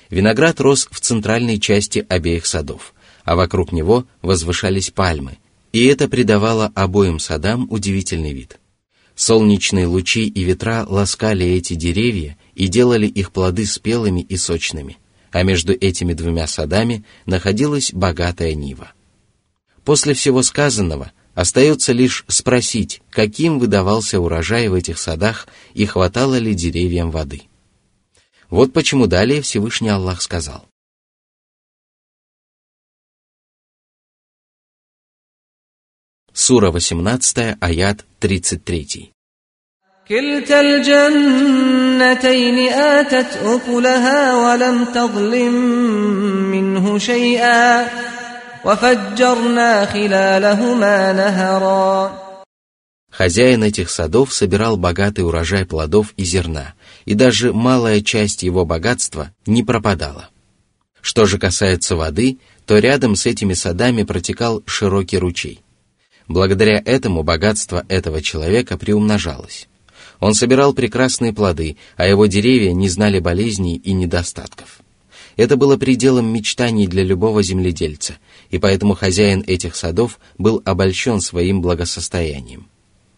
Виноград 0.10 0.60
рос 0.62 0.88
в 0.92 1.00
центральной 1.00 1.60
части 1.60 2.06
обеих 2.08 2.46
садов, 2.46 2.94
а 3.24 3.36
вокруг 3.36 3.72
него 3.72 4.06
возвышались 4.22 4.92
пальмы, 4.92 5.38
И 5.72 5.86
это 5.86 6.08
придавало 6.08 6.72
обоим 6.76 7.18
садам 7.18 7.68
удивительный 7.72 8.32
вид. 8.32 8.60
Солнечные 9.16 9.88
лучи 9.88 10.28
и 10.28 10.44
ветра 10.44 10.86
ласкали 10.88 11.46
эти 11.48 11.74
деревья 11.74 12.38
и 12.54 12.68
делали 12.68 13.08
их 13.08 13.32
плоды 13.32 13.66
спелыми 13.66 14.22
и 14.22 14.38
сочными, 14.38 15.00
а 15.32 15.42
между 15.42 15.74
этими 15.74 16.14
двумя 16.14 16.46
садами 16.46 17.04
находилась 17.26 17.92
богатая 17.92 18.54
нива. 18.54 18.92
После 19.84 20.14
всего 20.14 20.44
сказанного 20.44 21.12
остается 21.35 21.93
лишь 21.93 22.25
спросить, 22.29 23.01
каким 23.11 23.59
выдавался 23.59 24.21
урожай 24.21 24.69
в 24.69 24.75
этих 24.75 24.99
садах 24.99 25.47
и 25.75 25.87
хватало 25.87 26.37
ли 26.37 26.55
деревьям 26.55 27.11
воды. 27.11 27.43
Вот 28.51 28.73
почему 28.73 29.07
далее 29.07 29.41
Всевышний 29.43 29.91
Аллах 29.91 30.23
сказал. 30.23 30.67
Сура 36.33 36.71
18, 36.71 37.57
аят 37.61 38.05
33. 38.21 39.13
كلتا 40.09 40.61
الجنتين 40.61 42.59
آتت 42.73 43.37
أكلها 43.37 44.37
ولم 44.37 44.85
تظلم 44.85 45.53
منه 46.51 46.99
شيئا 46.99 47.87
وفجرنا 47.87 47.89
خلالهما 47.89 47.89
نهرا 47.89 48.22
Хозяин 53.12 53.62
этих 53.62 53.90
садов 53.90 54.34
собирал 54.34 54.78
богатый 54.78 55.22
урожай 55.22 55.66
плодов 55.66 56.14
и 56.16 56.24
зерна, 56.24 56.74
и 57.04 57.14
даже 57.14 57.52
малая 57.52 58.00
часть 58.00 58.42
его 58.42 58.66
богатства 58.66 59.32
не 59.46 59.64
пропадала. 59.64 60.30
Что 61.02 61.26
же 61.26 61.38
касается 61.38 61.98
воды, 61.98 62.40
то 62.66 62.80
рядом 62.80 63.18
с 63.18 63.26
этими 63.26 63.54
садами 63.54 64.04
протекал 64.04 64.64
широкий 64.66 65.18
ручей. 65.18 65.60
Благодаря 66.30 66.82
этому 66.86 67.24
богатство 67.24 67.86
этого 67.90 68.22
человека 68.22 68.78
приумножалось. 68.78 69.68
Он 70.22 70.34
собирал 70.34 70.74
прекрасные 70.74 71.34
плоды, 71.34 71.76
а 71.98 72.08
его 72.08 72.28
деревья 72.28 72.72
не 72.72 72.88
знали 72.88 73.20
болезней 73.20 73.76
и 73.76 73.92
недостатков. 73.92 74.83
Это 75.36 75.58
было 75.58 75.78
пределом 75.78 76.28
мечтаний 76.32 76.88
для 76.88 77.04
любого 77.04 77.42
земледельца, 77.42 78.18
и 78.50 78.60
поэтому 78.60 78.94
хозяин 78.94 79.44
этих 79.48 79.76
садов 79.76 80.20
был 80.38 80.62
обольщен 80.66 81.22
своим 81.22 81.62
благосостоянием. 81.62 82.68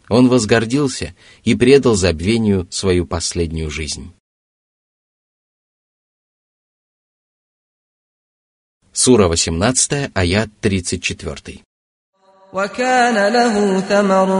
Он 0.08 0.28
возгордился 0.30 1.16
и 1.44 1.56
предал 1.56 1.96
забвению 1.96 2.68
свою 2.70 3.06
последнюю 3.06 3.70
жизнь. 3.70 4.12
Сура 8.94 9.28
18, 9.28 10.12
аят 10.14 10.50
34. 10.62 11.62
وكان 12.55 13.33
له 13.33 13.81
ثمر 13.81 14.31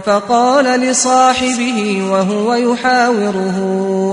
فقال 0.00 0.80
لصاحبه 0.80 2.02
وهو 2.10 2.54
يحاوره 2.54 3.56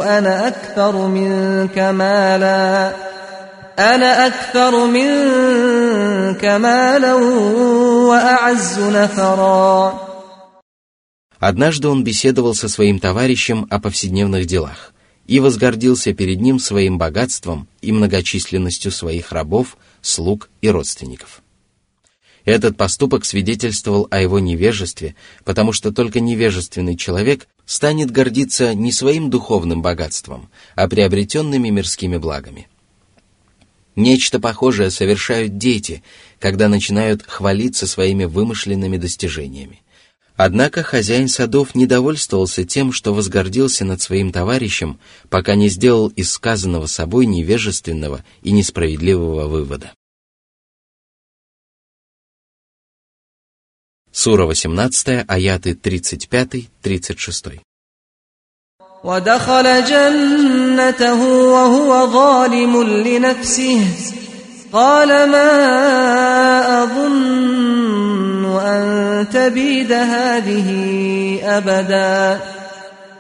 أنا 0.04 0.48
أكثر 0.48 1.08
منك 1.08 1.78
مالا 1.78 2.94
أنا 3.80 4.28
أكثر 4.28 4.86
منك 4.86 6.46
مالا 6.46 7.14
وأعز 8.10 8.80
نفرا 8.80 10.08
Однажды 11.40 11.88
он 11.88 12.04
беседовал 12.04 12.56
со 12.56 12.68
своим 12.68 13.00
товарищем 13.00 13.68
о 13.70 13.80
повседневных 13.80 14.48
делах 14.48 14.92
и 15.28 15.40
возгордился 15.40 16.12
перед 16.14 16.42
ним 16.42 16.58
своим 16.58 16.98
богатством 16.98 17.68
и 17.82 17.92
многочисленностью 17.92 18.92
своих 18.92 19.32
рабов, 19.32 19.78
слуг 20.02 20.50
и 20.62 20.70
родственников. 20.70 21.41
Этот 22.45 22.77
поступок 22.77 23.25
свидетельствовал 23.25 24.09
о 24.11 24.21
его 24.21 24.41
невежестве, 24.41 25.15
потому 25.45 25.73
что 25.73 25.93
только 25.93 26.21
невежественный 26.21 26.97
человек 26.97 27.47
станет 27.67 28.11
гордиться 28.11 28.75
не 28.75 28.91
своим 28.91 29.31
духовным 29.31 29.81
богатством, 29.81 30.51
а 30.75 30.89
приобретенными 30.89 31.69
мирскими 31.69 32.17
благами. 32.17 32.69
Нечто 33.95 34.41
похожее 34.41 34.91
совершают 34.91 35.59
дети, 35.59 36.03
когда 36.41 36.69
начинают 36.69 37.23
хвалиться 37.23 37.87
своими 37.87 38.25
вымышленными 38.25 38.97
достижениями. 38.97 39.83
Однако 40.35 40.83
хозяин 40.83 41.29
садов 41.29 41.75
не 41.75 41.87
довольствовался 41.87 42.65
тем, 42.65 42.91
что 42.91 43.13
возгордился 43.15 43.85
над 43.85 44.01
своим 44.01 44.33
товарищем, 44.33 44.99
пока 45.29 45.55
не 45.55 45.69
сделал 45.69 46.09
из 46.09 46.33
сказанного 46.33 46.87
собой 46.87 47.27
невежественного 47.27 48.25
и 48.43 48.51
несправедливого 48.51 49.47
вывода. 49.47 49.93
Сура 54.12 54.46
18, 54.48 55.26
аяты 55.28 55.74
35-36. 55.74 57.60
ودخل 59.04 59.84
جنته 59.86 61.22
وهو 61.24 62.08
ظالم 62.12 62.84
لنفسه 62.84 63.82
قال 64.74 65.08
ما 65.08 65.50
أظن 66.84 68.60
أن 68.60 69.30
تبيد 69.30 69.92
هذه 69.92 70.68
أبدا 71.44 72.42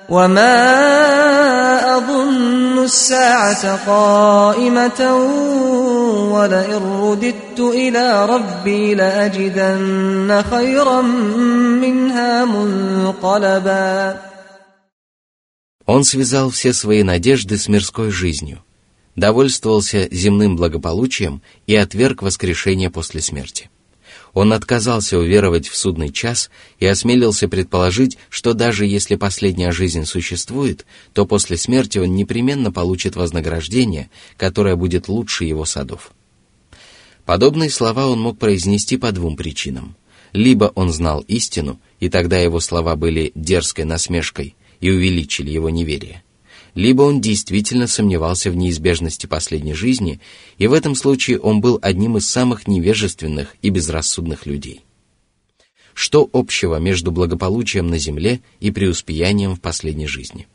وما 0.10 1.98
أظن 1.98 2.84
الساعة 2.84 3.86
قائمة 3.86 5.16
ولئن 6.32 6.82
رددت 7.02 7.60
إلى 7.60 8.26
ربي 8.26 8.96
لأجدن 8.96 10.44
خيرا 10.52 11.02
منها 11.82 12.46
منقلبا 12.46 14.18
Он 15.90 16.04
связал 16.04 16.50
все 16.50 16.74
свои 16.74 17.02
надежды 17.02 17.58
с 17.58 17.70
мирской 17.70 18.12
жизнью, 18.12 18.62
довольствовался 19.16 20.10
земным 20.12 20.58
благополучием 20.58 21.42
и 21.66 21.76
отверг 21.76 22.22
воскрешение 22.22 22.90
после 22.90 23.22
смерти. 23.22 23.70
Он 24.35 24.53
отказался 24.55 25.19
уверовать 25.19 25.69
в 25.69 25.77
судный 25.77 26.11
час 26.11 26.51
и 26.79 26.87
осмелился 26.87 27.49
предположить, 27.49 28.17
что 28.31 28.55
даже 28.55 28.87
если 28.87 29.17
последняя 29.17 29.73
жизнь 29.73 30.05
существует, 30.05 30.87
то 31.13 31.27
после 31.27 31.59
смерти 31.59 31.99
он 31.99 32.15
непременно 32.15 32.73
получит 32.73 33.15
вознаграждение, 33.15 34.11
которое 34.39 34.75
будет 34.75 35.09
лучше 35.09 35.45
его 35.45 35.67
садов. 35.67 36.13
Подобные 37.27 37.71
слова 37.71 38.07
он 38.07 38.21
мог 38.21 38.39
произнести 38.39 38.97
по 38.97 39.13
двум 39.13 39.37
причинам. 39.37 39.97
Либо 40.33 40.73
он 40.75 40.91
знал 40.91 41.21
истину, 41.29 41.79
и 42.01 42.09
тогда 42.09 42.39
его 42.39 42.59
слова 42.59 42.97
были 42.97 43.33
дерзкой 43.35 43.85
насмешкой 43.85 44.57
и 44.81 44.91
увеличили 44.91 45.51
его 45.51 45.69
неверие– 45.69 46.23
либо 46.75 47.03
он 47.03 47.21
действительно 47.21 47.87
сомневался 47.87 48.51
в 48.51 48.57
неизбежности 48.57 49.27
последней 49.27 49.75
жизни, 49.75 50.21
и 50.59 50.67
в 50.67 50.73
этом 50.73 50.95
случае 50.95 51.39
он 51.39 51.61
был 51.61 51.79
одним 51.83 52.17
из 52.17 52.29
самых 52.29 52.67
невежественных 52.67 53.57
и 53.63 53.71
безрассудных 53.71 54.47
людей. 54.47 54.83
Что 55.95 56.29
общего 56.33 56.77
между 56.77 57.13
благополучием 57.13 57.89
на 57.89 57.99
земле 57.99 58.41
и 58.61 58.71
преуспеянием 58.71 59.55
в 59.55 59.61
последней 59.61 60.07
жизни? 60.07 60.49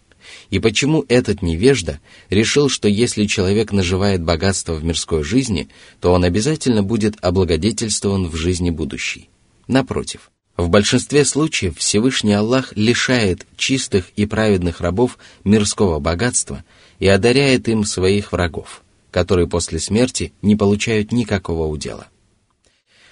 И 0.49 0.59
почему 0.59 1.05
этот 1.07 1.41
невежда 1.41 2.01
решил, 2.29 2.69
что 2.69 2.87
если 2.87 3.25
человек 3.25 3.71
наживает 3.71 4.23
богатство 4.23 4.73
в 4.73 4.83
мирской 4.83 5.23
жизни, 5.23 5.69
то 6.01 6.11
он 6.11 6.23
обязательно 6.23 6.83
будет 6.83 7.15
облагодетельствован 7.21 8.27
в 8.27 8.35
жизни 8.35 8.71
будущей? 8.71 9.29
Напротив– 9.67 10.31
в 10.57 10.69
большинстве 10.69 11.23
случаев 11.23 11.77
Всевышний 11.77 12.33
Аллах 12.33 12.73
лишает 12.75 13.45
чистых 13.55 14.09
и 14.15 14.25
праведных 14.25 14.81
рабов 14.81 15.19
мирского 15.43 15.99
богатства 15.99 16.63
и 16.99 17.07
одаряет 17.07 17.69
им 17.69 17.85
своих 17.85 18.31
врагов, 18.31 18.81
которые 19.11 19.47
после 19.47 19.79
смерти 19.79 20.33
не 20.41 20.55
получают 20.55 21.11
никакого 21.11 21.67
удела. 21.67 22.07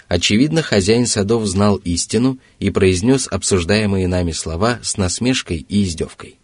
Очевидно, 0.08 0.62
хозяин 0.62 1.06
садов 1.06 1.46
знал 1.46 1.76
истину 1.76 2.38
и 2.58 2.70
произнес 2.70 3.28
обсуждаемые 3.28 4.08
нами 4.08 4.32
слова 4.32 4.80
с 4.82 4.96
насмешкой 4.96 5.64
и 5.68 5.84
издевкой. 5.84 6.38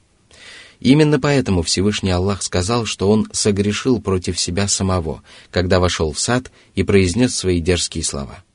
Именно 0.78 1.20
поэтому 1.20 1.62
Всевышний 1.62 2.10
Аллах 2.10 2.42
сказал, 2.42 2.86
что 2.86 3.08
он 3.08 3.28
согрешил 3.32 4.00
против 4.00 4.38
себя 4.38 4.66
самого, 4.66 5.22
когда 5.50 5.78
вошел 5.78 6.12
в 6.12 6.18
сад 6.18 6.50
и 6.74 6.82
произнес 6.84 7.34
свои 7.34 7.60
дерзкие 7.60 8.04
слова– 8.04 8.44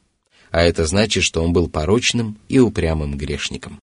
а 0.57 0.63
это 0.63 0.87
значит, 0.87 1.23
что 1.23 1.43
он 1.43 1.53
был 1.53 1.69
порочным 1.69 2.39
и 2.49 2.57
упрямым 2.57 3.15
грешником. 3.15 3.79